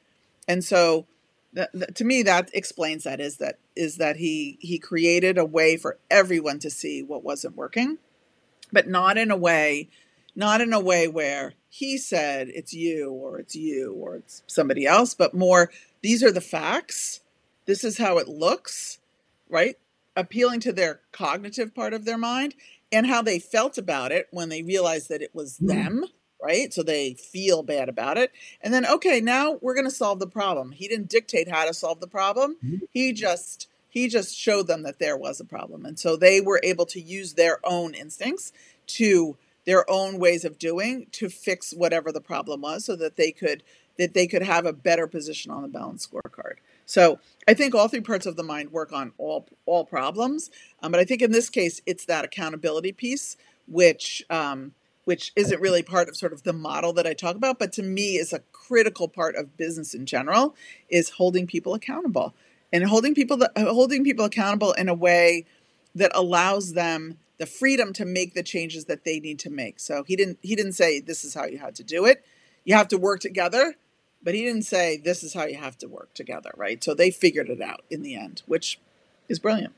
and 0.48 0.64
so 0.64 1.06
to 1.94 2.04
me 2.04 2.22
that 2.22 2.50
explains 2.52 3.04
that 3.04 3.20
is 3.20 3.38
that 3.38 3.58
is 3.74 3.96
that 3.96 4.16
he 4.16 4.58
he 4.60 4.78
created 4.78 5.38
a 5.38 5.44
way 5.44 5.76
for 5.76 5.98
everyone 6.10 6.58
to 6.58 6.70
see 6.70 7.02
what 7.02 7.24
wasn't 7.24 7.56
working 7.56 7.98
but 8.72 8.88
not 8.88 9.16
in 9.16 9.30
a 9.30 9.36
way 9.36 9.88
not 10.34 10.60
in 10.60 10.72
a 10.72 10.80
way 10.80 11.08
where 11.08 11.54
he 11.68 11.96
said 11.96 12.48
it's 12.48 12.74
you 12.74 13.10
or 13.10 13.38
it's 13.38 13.54
you 13.54 13.92
or 13.94 14.16
it's 14.16 14.42
somebody 14.46 14.86
else 14.86 15.14
but 15.14 15.34
more 15.34 15.70
these 16.02 16.22
are 16.22 16.32
the 16.32 16.40
facts 16.40 17.20
this 17.66 17.84
is 17.84 17.98
how 17.98 18.18
it 18.18 18.28
looks 18.28 18.98
right 19.48 19.76
appealing 20.16 20.60
to 20.60 20.72
their 20.72 21.00
cognitive 21.12 21.74
part 21.74 21.92
of 21.92 22.04
their 22.04 22.18
mind 22.18 22.54
and 22.92 23.06
how 23.06 23.20
they 23.20 23.38
felt 23.38 23.76
about 23.76 24.12
it 24.12 24.28
when 24.30 24.48
they 24.48 24.62
realized 24.62 25.08
that 25.08 25.22
it 25.22 25.34
was 25.34 25.54
mm-hmm. 25.54 25.68
them 25.68 26.04
right? 26.42 26.72
So 26.72 26.82
they 26.82 27.14
feel 27.14 27.62
bad 27.62 27.88
about 27.88 28.18
it. 28.18 28.32
And 28.60 28.72
then, 28.72 28.86
okay, 28.86 29.20
now 29.20 29.58
we're 29.60 29.74
going 29.74 29.86
to 29.86 29.90
solve 29.90 30.18
the 30.18 30.26
problem. 30.26 30.72
He 30.72 30.88
didn't 30.88 31.08
dictate 31.08 31.48
how 31.48 31.66
to 31.66 31.74
solve 31.74 32.00
the 32.00 32.06
problem. 32.06 32.56
Mm-hmm. 32.64 32.84
He 32.92 33.12
just 33.12 33.68
he 33.88 34.08
just 34.08 34.36
showed 34.36 34.66
them 34.66 34.82
that 34.82 34.98
there 34.98 35.16
was 35.16 35.40
a 35.40 35.44
problem. 35.44 35.86
And 35.86 35.98
so 35.98 36.16
they 36.16 36.42
were 36.42 36.60
able 36.62 36.84
to 36.86 37.00
use 37.00 37.32
their 37.32 37.60
own 37.64 37.94
instincts 37.94 38.52
to 38.88 39.38
their 39.64 39.90
own 39.90 40.18
ways 40.18 40.44
of 40.44 40.58
doing 40.58 41.06
to 41.12 41.30
fix 41.30 41.72
whatever 41.72 42.12
the 42.12 42.20
problem 42.20 42.60
was 42.60 42.84
so 42.84 42.94
that 42.96 43.16
they 43.16 43.32
could 43.32 43.62
that 43.98 44.14
they 44.14 44.26
could 44.26 44.42
have 44.42 44.66
a 44.66 44.72
better 44.72 45.06
position 45.06 45.50
on 45.50 45.62
the 45.62 45.68
balance 45.68 46.06
scorecard. 46.06 46.56
So 46.84 47.18
I 47.48 47.54
think 47.54 47.74
all 47.74 47.88
three 47.88 48.00
parts 48.00 48.26
of 48.26 48.36
the 48.36 48.42
mind 48.42 48.70
work 48.72 48.92
on 48.92 49.12
all 49.18 49.48
all 49.64 49.84
problems, 49.84 50.50
um, 50.82 50.92
but 50.92 51.00
I 51.00 51.04
think 51.04 51.22
in 51.22 51.32
this 51.32 51.50
case 51.50 51.80
it's 51.86 52.04
that 52.06 52.24
accountability 52.24 52.92
piece 52.92 53.36
which 53.66 54.24
um, 54.30 54.72
which 55.04 55.32
isn't 55.36 55.60
really 55.60 55.82
part 55.82 56.08
of 56.08 56.16
sort 56.16 56.32
of 56.32 56.42
the 56.42 56.52
model 56.52 56.92
that 56.92 57.06
I 57.06 57.14
talk 57.14 57.36
about, 57.36 57.58
but 57.58 57.72
to 57.74 57.82
me 57.82 58.16
is 58.16 58.32
a 58.32 58.40
critical 58.52 59.06
part 59.06 59.36
of 59.36 59.56
business 59.56 59.94
in 59.94 60.04
general 60.04 60.56
is 60.88 61.10
holding 61.10 61.46
people 61.46 61.74
accountable 61.74 62.34
and 62.72 62.84
holding 62.84 63.14
people 63.14 63.40
holding 63.56 64.04
people 64.04 64.24
accountable 64.24 64.72
in 64.72 64.88
a 64.88 64.94
way 64.94 65.46
that 65.94 66.10
allows 66.14 66.72
them 66.72 67.18
the 67.38 67.46
freedom 67.46 67.92
to 67.92 68.04
make 68.04 68.34
the 68.34 68.42
changes 68.42 68.86
that 68.86 69.04
they 69.04 69.20
need 69.20 69.38
to 69.40 69.50
make. 69.50 69.78
So 69.78 70.02
he 70.04 70.16
didn't 70.16 70.38
he 70.42 70.56
didn't 70.56 70.72
say 70.72 71.00
this 71.00 71.24
is 71.24 71.34
how 71.34 71.46
you 71.46 71.58
had 71.58 71.74
to 71.76 71.84
do 71.84 72.04
it. 72.04 72.24
You 72.64 72.74
have 72.74 72.88
to 72.88 72.98
work 72.98 73.20
together, 73.20 73.76
but 74.26 74.34
he 74.34 74.42
didn't 74.42 74.64
say 74.64 74.96
this 74.96 75.22
is 75.22 75.34
how 75.34 75.44
you 75.44 75.54
have 75.54 75.78
to 75.78 75.86
work 75.86 76.12
together, 76.12 76.50
right? 76.56 76.82
So 76.82 76.94
they 76.94 77.12
figured 77.12 77.48
it 77.48 77.60
out 77.60 77.82
in 77.90 78.02
the 78.02 78.16
end, 78.16 78.42
which 78.46 78.80
is 79.28 79.38
brilliant. 79.38 79.72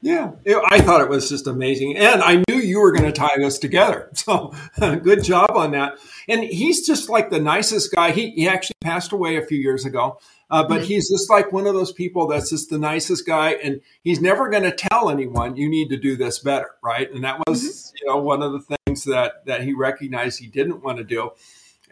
Yeah, 0.00 0.32
it, 0.42 0.56
I 0.70 0.80
thought 0.80 1.02
it 1.02 1.10
was 1.10 1.28
just 1.28 1.46
amazing. 1.46 1.98
And 1.98 2.22
I 2.22 2.42
knew 2.48 2.56
you 2.56 2.80
were 2.80 2.92
going 2.92 3.04
to 3.04 3.12
tie 3.12 3.44
us 3.44 3.58
together. 3.58 4.10
So 4.14 4.54
good 5.02 5.22
job 5.22 5.50
on 5.50 5.72
that. 5.72 5.98
And 6.30 6.42
he's 6.44 6.86
just 6.86 7.10
like 7.10 7.28
the 7.28 7.38
nicest 7.38 7.94
guy. 7.94 8.12
He, 8.12 8.30
he 8.30 8.48
actually 8.48 8.76
passed 8.80 9.12
away 9.12 9.36
a 9.36 9.44
few 9.44 9.58
years 9.58 9.84
ago, 9.84 10.18
uh, 10.50 10.66
but 10.66 10.78
mm-hmm. 10.78 10.84
he's 10.86 11.10
just 11.10 11.28
like 11.28 11.52
one 11.52 11.66
of 11.66 11.74
those 11.74 11.92
people 11.92 12.26
that's 12.26 12.48
just 12.48 12.70
the 12.70 12.78
nicest 12.78 13.26
guy. 13.26 13.50
And 13.50 13.82
he's 14.02 14.22
never 14.22 14.48
going 14.48 14.62
to 14.62 14.72
tell 14.72 15.10
anyone, 15.10 15.58
you 15.58 15.68
need 15.68 15.90
to 15.90 15.98
do 15.98 16.16
this 16.16 16.38
better. 16.38 16.70
Right. 16.82 17.12
And 17.12 17.22
that 17.24 17.38
was, 17.46 17.62
mm-hmm. 17.62 17.96
you 18.00 18.08
know, 18.08 18.22
one 18.22 18.42
of 18.42 18.52
the 18.52 18.76
things 18.86 19.04
that, 19.04 19.44
that 19.44 19.62
he 19.62 19.74
recognized 19.74 20.40
he 20.40 20.46
didn't 20.46 20.82
want 20.82 20.96
to 20.96 21.04
do. 21.04 21.32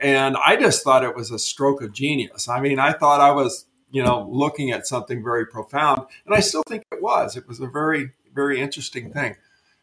And 0.01 0.37
I 0.37 0.57
just 0.57 0.83
thought 0.83 1.05
it 1.05 1.15
was 1.15 1.31
a 1.31 1.39
stroke 1.39 1.83
of 1.83 1.93
genius. 1.93 2.49
I 2.49 2.61
mean, 2.61 2.79
I 2.79 2.93
thought 2.93 3.21
I 3.21 3.31
was 3.31 3.67
you 3.93 4.03
know, 4.03 4.27
looking 4.29 4.73
at 4.73 4.87
something 4.87 5.23
very 5.23 5.47
profound. 5.47 6.07
And 6.27 6.35
I 6.35 6.41
still 6.41 6.65
think 6.67 6.83
it 6.91 7.01
was. 7.01 7.37
It 7.37 7.47
was 7.47 7.61
a 7.61 7.67
very, 7.67 8.13
very 8.35 8.61
interesting 8.61 9.13
thing. 9.13 9.37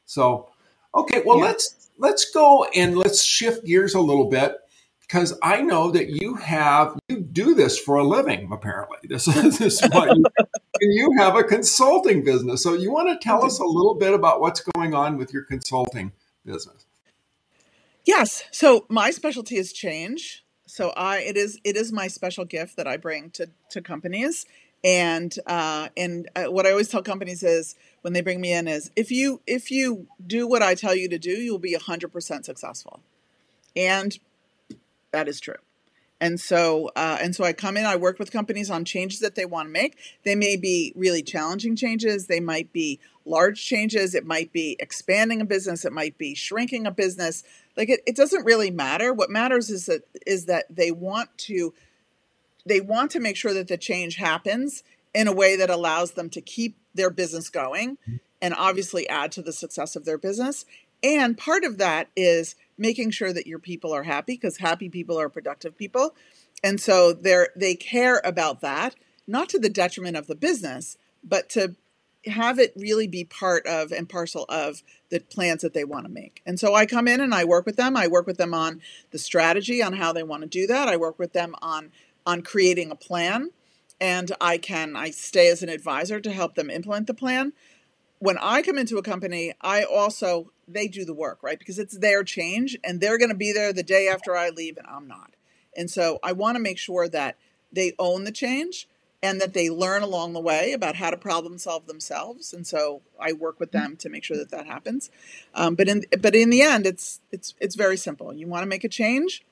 So, 0.06 0.50
okay, 0.94 1.22
well, 1.26 1.38
yeah. 1.38 1.46
let's 1.46 1.92
let's 2.00 2.30
go 2.32 2.66
and 2.76 2.98
let's 2.98 3.24
shift 3.24 3.66
gears 3.66 3.94
a 3.94 4.02
little 4.02 4.30
bit 4.30 4.56
because 5.02 5.38
I 5.44 5.62
know 5.62 5.92
that 5.92 6.10
you 6.10 6.36
have 6.36 6.98
you 7.08 7.20
do 7.20 7.54
this 7.54 7.78
for 7.78 7.98
a 7.98 8.04
living. 8.04 8.50
Apparently, 8.52 8.98
this, 9.04 9.28
is 9.28 9.36
this 9.60 9.84
is 9.84 9.90
what 9.92 10.18
you, 10.18 10.24
and 10.82 10.94
you 10.94 11.14
have 11.20 11.36
a 11.36 11.44
consulting 11.44 12.24
business. 12.24 12.64
So, 12.64 12.74
you 12.74 12.92
want 12.92 13.10
to 13.10 13.24
tell 13.24 13.46
us 13.46 13.60
a 13.60 13.66
little 13.66 13.96
bit 13.96 14.16
about 14.16 14.42
what's 14.42 14.62
going 14.74 14.96
on 14.96 15.18
with 15.18 15.32
your 15.32 15.44
consulting 15.44 16.14
business? 16.44 16.88
Yes. 18.16 18.44
So, 18.52 18.86
my 18.90 19.12
specialty 19.12 19.58
is 19.58 19.72
change 19.72 20.44
so 20.70 20.90
I 20.96 21.22
it 21.22 21.36
is 21.36 21.60
it 21.64 21.76
is 21.76 21.92
my 21.92 22.08
special 22.08 22.46
gift 22.46 22.78
that 22.78 22.88
I 22.88 22.96
bring 22.96 23.32
to 23.32 23.50
to 23.72 23.82
companies. 23.82 24.46
And 24.84 25.36
uh, 25.48 25.90
and 25.98 26.30
uh, 26.36 26.46
what 26.46 26.68
I 26.68 26.72
always 26.72 26.88
tell 26.88 27.02
companies 27.02 27.42
is 27.42 27.76
when 28.02 28.14
they 28.14 28.22
bring 28.22 28.40
me 28.40 28.54
in 28.54 28.68
is 28.68 28.92
if 28.96 29.12
you 29.12 29.42
if 29.48 29.72
you 29.72 30.08
do 30.26 30.48
what 30.48 30.62
I 30.62 30.76
tell 30.76 30.96
you 30.96 31.10
to 31.10 31.18
do, 31.18 31.32
you'll 31.32 31.58
be 31.58 31.74
hundred 31.74 32.14
percent 32.14 32.46
successful, 32.46 33.02
and 33.76 34.18
that 35.12 35.28
is 35.28 35.40
true. 35.40 35.58
And 36.22 36.40
so, 36.40 36.92
uh, 36.96 37.18
and 37.22 37.34
so 37.34 37.46
I 37.46 37.54
come 37.54 37.78
in. 37.78 37.86
I 37.86 37.96
work 37.96 38.20
with 38.20 38.32
companies 38.32 38.70
on 38.70 38.84
changes 38.84 39.20
that 39.22 39.36
they 39.36 39.46
want 39.46 39.70
to 39.70 39.72
make. 39.72 39.98
They 40.24 40.36
may 40.36 40.58
be 40.58 40.92
really 40.96 41.24
challenging 41.24 41.76
changes. 41.76 42.28
They 42.28 42.42
might 42.42 42.74
be 42.74 43.00
large 43.26 43.64
changes. 43.66 44.14
It 44.14 44.26
might 44.26 44.52
be 44.52 44.76
expanding 44.80 45.40
a 45.40 45.46
business. 45.46 45.86
It 45.86 45.94
might 45.94 46.18
be 46.18 46.36
shrinking 46.36 46.86
a 46.86 46.92
business. 46.92 47.44
Like 47.80 47.90
it, 47.90 48.02
it 48.06 48.16
doesn't 48.18 48.46
really 48.46 48.70
matter. 48.70 49.14
What 49.14 49.30
matters 49.30 49.70
is 49.70 49.86
that 49.86 50.02
is 50.28 50.46
that 50.46 50.66
they 50.70 50.92
want 50.92 51.36
to 51.38 51.74
they 52.66 52.82
want 52.82 53.10
to 53.12 53.22
make 53.22 53.38
sure 53.38 53.54
that 53.54 53.70
the 53.70 53.78
change 53.78 54.18
happens 54.18 54.84
in 55.16 55.30
a 55.30 55.34
way 55.34 55.56
that 55.56 55.70
allows 55.70 56.12
them 56.12 56.30
to 56.32 56.42
keep 56.42 56.76
their 56.94 57.10
business 57.10 57.50
going 57.50 57.96
mm-hmm. 57.96 58.18
and 58.42 58.54
obviously 58.54 59.08
add 59.08 59.32
to 59.32 59.42
the 59.42 59.54
success 59.54 59.96
of 59.96 60.04
their 60.04 60.18
business. 60.18 60.66
And 61.02 61.38
part 61.38 61.64
of 61.64 61.78
that 61.78 62.10
is 62.18 62.56
making 62.78 63.12
sure 63.12 63.32
that 63.32 63.48
your 63.48 63.60
people 63.60 63.94
are 63.94 64.04
happy 64.04 64.34
because 64.34 64.58
happy 64.58 64.90
people 64.90 65.18
are 65.18 65.30
productive 65.30 65.78
people. 65.78 66.14
And 66.62 66.82
so 66.82 67.14
they're 67.14 67.48
they 67.56 67.76
care 67.76 68.22
about 68.26 68.60
that, 68.60 68.96
not 69.26 69.48
to 69.50 69.60
the 69.60 69.70
detriment 69.70 70.18
of 70.18 70.28
the 70.28 70.36
business, 70.36 70.98
but 71.24 71.48
to 71.52 71.76
have 72.26 72.60
it 72.60 72.74
really 72.76 73.08
be 73.08 73.24
part 73.24 73.66
of 73.66 73.92
and 73.92 74.10
parcel 74.10 74.46
of 74.50 74.84
the 75.10 75.20
plans 75.20 75.62
that 75.62 75.74
they 75.74 75.84
want 75.84 76.06
to 76.06 76.12
make. 76.12 76.42
And 76.46 76.60
so 76.60 76.76
I 76.76 76.86
come 76.86 77.08
in 77.08 77.22
and 77.22 77.34
I 77.34 77.46
work 77.46 77.66
with 77.66 77.78
them. 77.78 77.96
I 77.96 78.08
work 78.08 78.28
with 78.28 78.38
them 78.38 78.54
on 78.54 78.82
the 79.12 79.18
strategy 79.18 79.82
on 79.82 79.94
how 79.94 80.12
they 80.12 80.24
want 80.24 80.44
to 80.44 80.50
do 80.50 80.68
that. 80.68 80.88
I 80.88 80.98
work 80.98 81.18
with 81.18 81.34
them 81.34 81.56
on 81.62 81.92
on 82.26 82.42
creating 82.42 82.92
a 82.92 82.96
plan 82.96 83.50
and 84.02 84.32
I 84.42 84.58
can 84.58 84.96
I 84.96 85.12
stay 85.12 85.50
as 85.50 85.64
an 85.64 85.70
advisor 85.70 86.20
to 86.20 86.32
help 86.32 86.56
them 86.56 86.70
implement 86.70 87.08
the 87.08 87.14
plan. 87.14 87.54
When 88.20 88.38
I 88.38 88.62
come 88.62 88.78
into 88.78 88.98
a 88.98 89.04
company, 89.04 89.54
I 89.62 89.84
also 89.84 90.52
they 90.68 90.88
do 90.88 91.06
the 91.06 91.14
work, 91.14 91.40
right? 91.42 91.58
Because 91.58 91.80
it's 91.80 91.98
their 91.98 92.24
change 92.24 92.78
and 92.84 93.00
they're 93.00 93.18
going 93.18 93.30
to 93.30 93.36
be 93.36 93.54
there 93.54 93.72
the 93.72 93.82
day 93.82 94.10
after 94.10 94.36
I 94.36 94.50
leave 94.50 94.78
and 94.78 94.88
I'm 94.88 95.08
not. 95.08 95.32
And 95.76 95.90
so 95.90 96.20
I 96.22 96.34
want 96.34 96.58
to 96.58 96.62
make 96.62 96.78
sure 96.78 97.08
that 97.08 97.38
they 97.72 97.94
own 97.98 98.26
the 98.26 98.32
change 98.32 98.89
and 99.22 99.42
that 99.42 99.54
they 99.54 99.70
learn 99.70 100.02
along 100.02 100.34
the 100.34 100.40
way 100.40 100.72
about 100.72 100.96
how 100.96 101.10
to 101.10 101.18
problem 101.18 101.58
solve 101.58 101.88
themselves. 101.88 102.54
And 102.54 102.66
so 102.66 103.02
I 103.20 103.34
work 103.34 103.60
with 103.60 103.72
them 103.72 103.98
to 103.98 104.10
make 104.10 104.24
sure 104.24 104.38
that 104.38 104.52
that 104.52 104.66
happens. 104.66 105.10
Um, 105.54 105.76
but 105.76 105.88
in 105.90 106.06
but 106.22 106.36
in 106.36 106.50
the 106.50 106.62
end, 106.62 106.86
it's 106.86 107.20
it's 107.32 107.54
it's 107.60 107.76
very 107.76 107.98
simple. 107.98 108.34
You 108.34 108.48
want 108.48 108.64
to 108.64 108.70
make 108.70 108.84
a 108.84 108.90
change, 108.90 109.44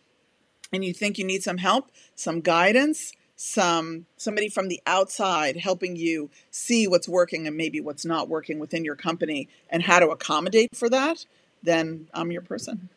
and 0.71 0.85
you 0.85 0.93
think 0.93 1.17
you 1.17 1.25
need 1.25 1.43
some 1.43 1.57
help, 1.57 1.91
some 2.15 2.39
guidance, 2.41 3.13
some 3.35 4.05
somebody 4.15 4.49
from 4.49 4.67
the 4.67 4.81
outside 4.85 5.57
helping 5.57 5.95
you 5.95 6.29
see 6.49 6.87
what's 6.87 7.07
working 7.09 7.45
and 7.45 7.57
maybe 7.57 7.81
what's 7.81 8.05
not 8.05 8.29
working 8.29 8.59
within 8.59 8.85
your 8.85 8.95
company 8.95 9.49
and 9.69 9.83
how 9.83 9.99
to 9.99 10.09
accommodate 10.09 10.75
for 10.75 10.89
that. 10.89 11.25
Then 11.61 12.07
I'm 12.13 12.31
your 12.31 12.41
person. 12.41 12.89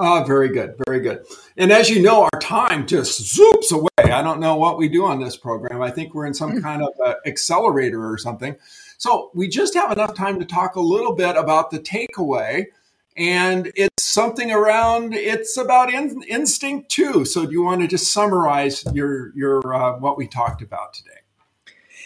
Ah, 0.00 0.22
very 0.22 0.48
good, 0.48 0.76
very 0.86 1.00
good. 1.00 1.24
And 1.56 1.72
as 1.72 1.90
you 1.90 2.00
know, 2.00 2.28
our 2.32 2.40
time 2.40 2.86
just 2.86 3.36
zoops 3.36 3.72
away. 3.72 3.88
I 3.98 4.22
don't 4.22 4.38
know 4.38 4.54
what 4.54 4.78
we 4.78 4.88
do 4.88 5.04
on 5.04 5.20
this 5.20 5.36
program. 5.36 5.82
I 5.82 5.90
think 5.90 6.14
we're 6.14 6.26
in 6.26 6.34
some 6.34 6.52
hmm. 6.52 6.60
kind 6.60 6.82
of 6.82 6.90
uh, 7.04 7.14
accelerator 7.26 8.08
or 8.08 8.16
something. 8.16 8.54
So 8.96 9.32
we 9.34 9.48
just 9.48 9.74
have 9.74 9.90
enough 9.90 10.14
time 10.14 10.38
to 10.38 10.46
talk 10.46 10.76
a 10.76 10.80
little 10.80 11.16
bit 11.16 11.36
about 11.36 11.72
the 11.72 11.80
takeaway. 11.80 12.66
And 13.16 13.72
it's 13.74 14.04
something 14.04 14.52
around. 14.52 15.14
It's 15.14 15.56
about 15.56 15.92
in, 15.92 16.22
instinct 16.28 16.90
too. 16.90 17.24
So 17.24 17.44
do 17.44 17.50
you 17.50 17.64
want 17.64 17.80
to 17.80 17.88
just 17.88 18.12
summarize 18.12 18.84
your 18.94 19.32
your 19.34 19.74
uh, 19.74 19.98
what 19.98 20.16
we 20.16 20.28
talked 20.28 20.62
about 20.62 20.94
today? 20.94 21.10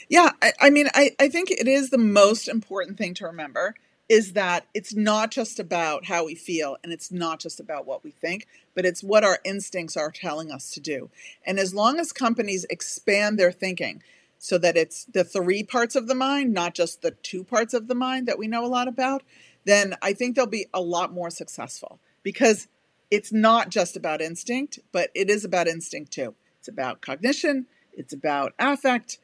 Yeah, 0.09 0.31
I, 0.41 0.53
I 0.61 0.71
mean, 0.71 0.89
I, 0.95 1.11
I 1.21 1.29
think 1.29 1.51
it 1.51 1.69
is 1.69 1.91
the 1.91 1.99
most 1.99 2.49
important 2.49 2.97
thing 2.97 3.13
to 3.15 3.27
remember 3.27 3.75
is 4.13 4.35
that 4.35 4.67
it's 4.75 4.95
not 4.95 5.31
just 5.31 5.59
about 5.59 6.05
how 6.05 6.27
we 6.27 6.35
feel 6.35 6.77
and 6.85 6.93
it's 6.93 7.11
not 7.11 7.41
just 7.41 7.59
about 7.59 7.87
what 7.87 8.05
we 8.05 8.11
think, 8.11 8.47
but 8.75 8.85
it's 8.85 9.03
what 9.03 9.25
our 9.25 9.39
instincts 9.43 9.97
are 9.97 10.11
telling 10.11 10.53
us 10.53 10.71
to 10.71 10.81
do. 10.81 11.09
And 11.47 11.59
as 11.59 11.73
long 11.73 11.99
as 11.99 12.13
companies 12.13 12.67
expand 12.69 13.39
their 13.39 13.51
thinking 13.51 14.03
so 14.39 14.59
that 14.59 14.77
it's 14.77 15.07
the 15.07 15.25
three 15.25 15.63
parts 15.63 15.97
of 15.97 16.09
the 16.09 16.15
mind, 16.15 16.53
not 16.53 16.75
just 16.75 17.01
the 17.01 17.13
two 17.13 17.43
parts 17.43 17.73
of 17.73 17.89
the 17.89 17.95
mind 17.95 18.29
that 18.29 18.39
we 18.39 18.49
know 18.49 18.67
a 18.67 18.69
lot 18.69 18.87
about, 18.87 19.23
then 19.65 19.95
I 20.03 20.13
think 20.13 20.37
they'll 20.37 20.45
be 20.45 20.67
a 20.75 20.83
lot 20.83 21.11
more 21.11 21.31
successful 21.31 21.99
because 22.23 22.69
it's 23.11 23.33
not 23.33 23.71
just 23.71 23.97
about 23.97 24.21
instinct, 24.21 24.79
but 24.93 25.09
it 25.15 25.31
is 25.31 25.43
about 25.43 25.69
instinct 25.69 26.13
too. 26.13 26.35
It's 26.59 26.69
about 26.69 27.01
cognition, 27.01 27.65
it's 27.95 28.13
about 28.13 28.53
affect, 28.59 29.17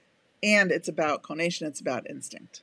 and 0.43 0.73
it's 0.73 0.89
about 0.89 1.23
conation, 1.23 1.67
it's 1.67 1.81
about 1.83 2.09
instinct. 2.09 2.63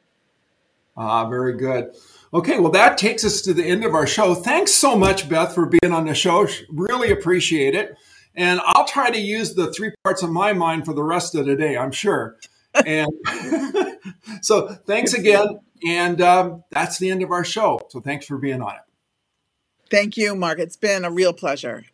Ah, 0.97 1.27
very 1.29 1.57
good. 1.57 1.95
Okay, 2.33 2.59
well, 2.59 2.71
that 2.71 2.97
takes 2.97 3.23
us 3.23 3.41
to 3.41 3.53
the 3.53 3.63
end 3.63 3.85
of 3.85 3.93
our 3.93 4.07
show. 4.07 4.35
Thanks 4.35 4.73
so 4.73 4.97
much, 4.97 5.29
Beth, 5.29 5.53
for 5.53 5.65
being 5.65 5.93
on 5.93 6.05
the 6.05 6.15
show. 6.15 6.47
Really 6.69 7.11
appreciate 7.11 7.75
it. 7.75 7.95
And 8.35 8.59
I'll 8.65 8.85
try 8.85 9.09
to 9.09 9.19
use 9.19 9.53
the 9.53 9.71
three 9.71 9.93
parts 10.03 10.21
of 10.21 10.29
my 10.29 10.53
mind 10.53 10.85
for 10.85 10.93
the 10.93 11.03
rest 11.03 11.35
of 11.35 11.45
the 11.45 11.55
day, 11.55 11.77
I'm 11.77 11.91
sure. 11.91 12.37
And 12.85 13.09
so 14.41 14.67
thanks 14.85 15.13
again. 15.13 15.59
And 15.87 16.21
um, 16.21 16.63
that's 16.71 16.99
the 16.99 17.09
end 17.09 17.23
of 17.23 17.31
our 17.31 17.45
show. 17.45 17.79
So 17.89 18.01
thanks 18.01 18.25
for 18.25 18.37
being 18.37 18.61
on 18.61 18.75
it. 18.75 18.81
Thank 19.89 20.17
you, 20.17 20.35
Mark. 20.35 20.59
It's 20.59 20.75
been 20.75 21.05
a 21.05 21.11
real 21.11 21.31
pleasure. 21.31 21.85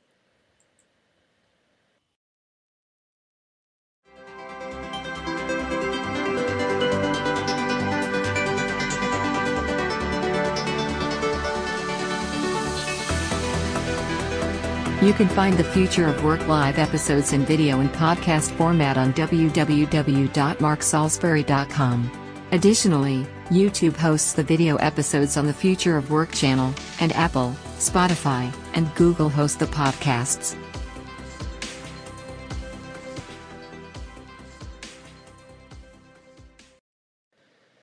You 15.11 15.17
can 15.17 15.27
find 15.27 15.57
the 15.57 15.63
Future 15.65 16.07
of 16.07 16.23
Work 16.23 16.47
live 16.47 16.79
episodes 16.79 17.33
in 17.33 17.43
video 17.43 17.81
and 17.81 17.91
podcast 17.91 18.51
format 18.51 18.97
on 18.97 19.11
www.marksalisbury.com. 19.11 22.11
Additionally, 22.53 23.27
YouTube 23.49 23.97
hosts 23.97 24.31
the 24.31 24.43
video 24.43 24.77
episodes 24.77 25.35
on 25.35 25.47
the 25.47 25.53
Future 25.53 25.97
of 25.97 26.11
Work 26.11 26.31
channel, 26.31 26.73
and 27.01 27.11
Apple, 27.11 27.53
Spotify, 27.77 28.55
and 28.73 28.95
Google 28.95 29.27
host 29.27 29.59
the 29.59 29.65
podcasts. 29.65 30.55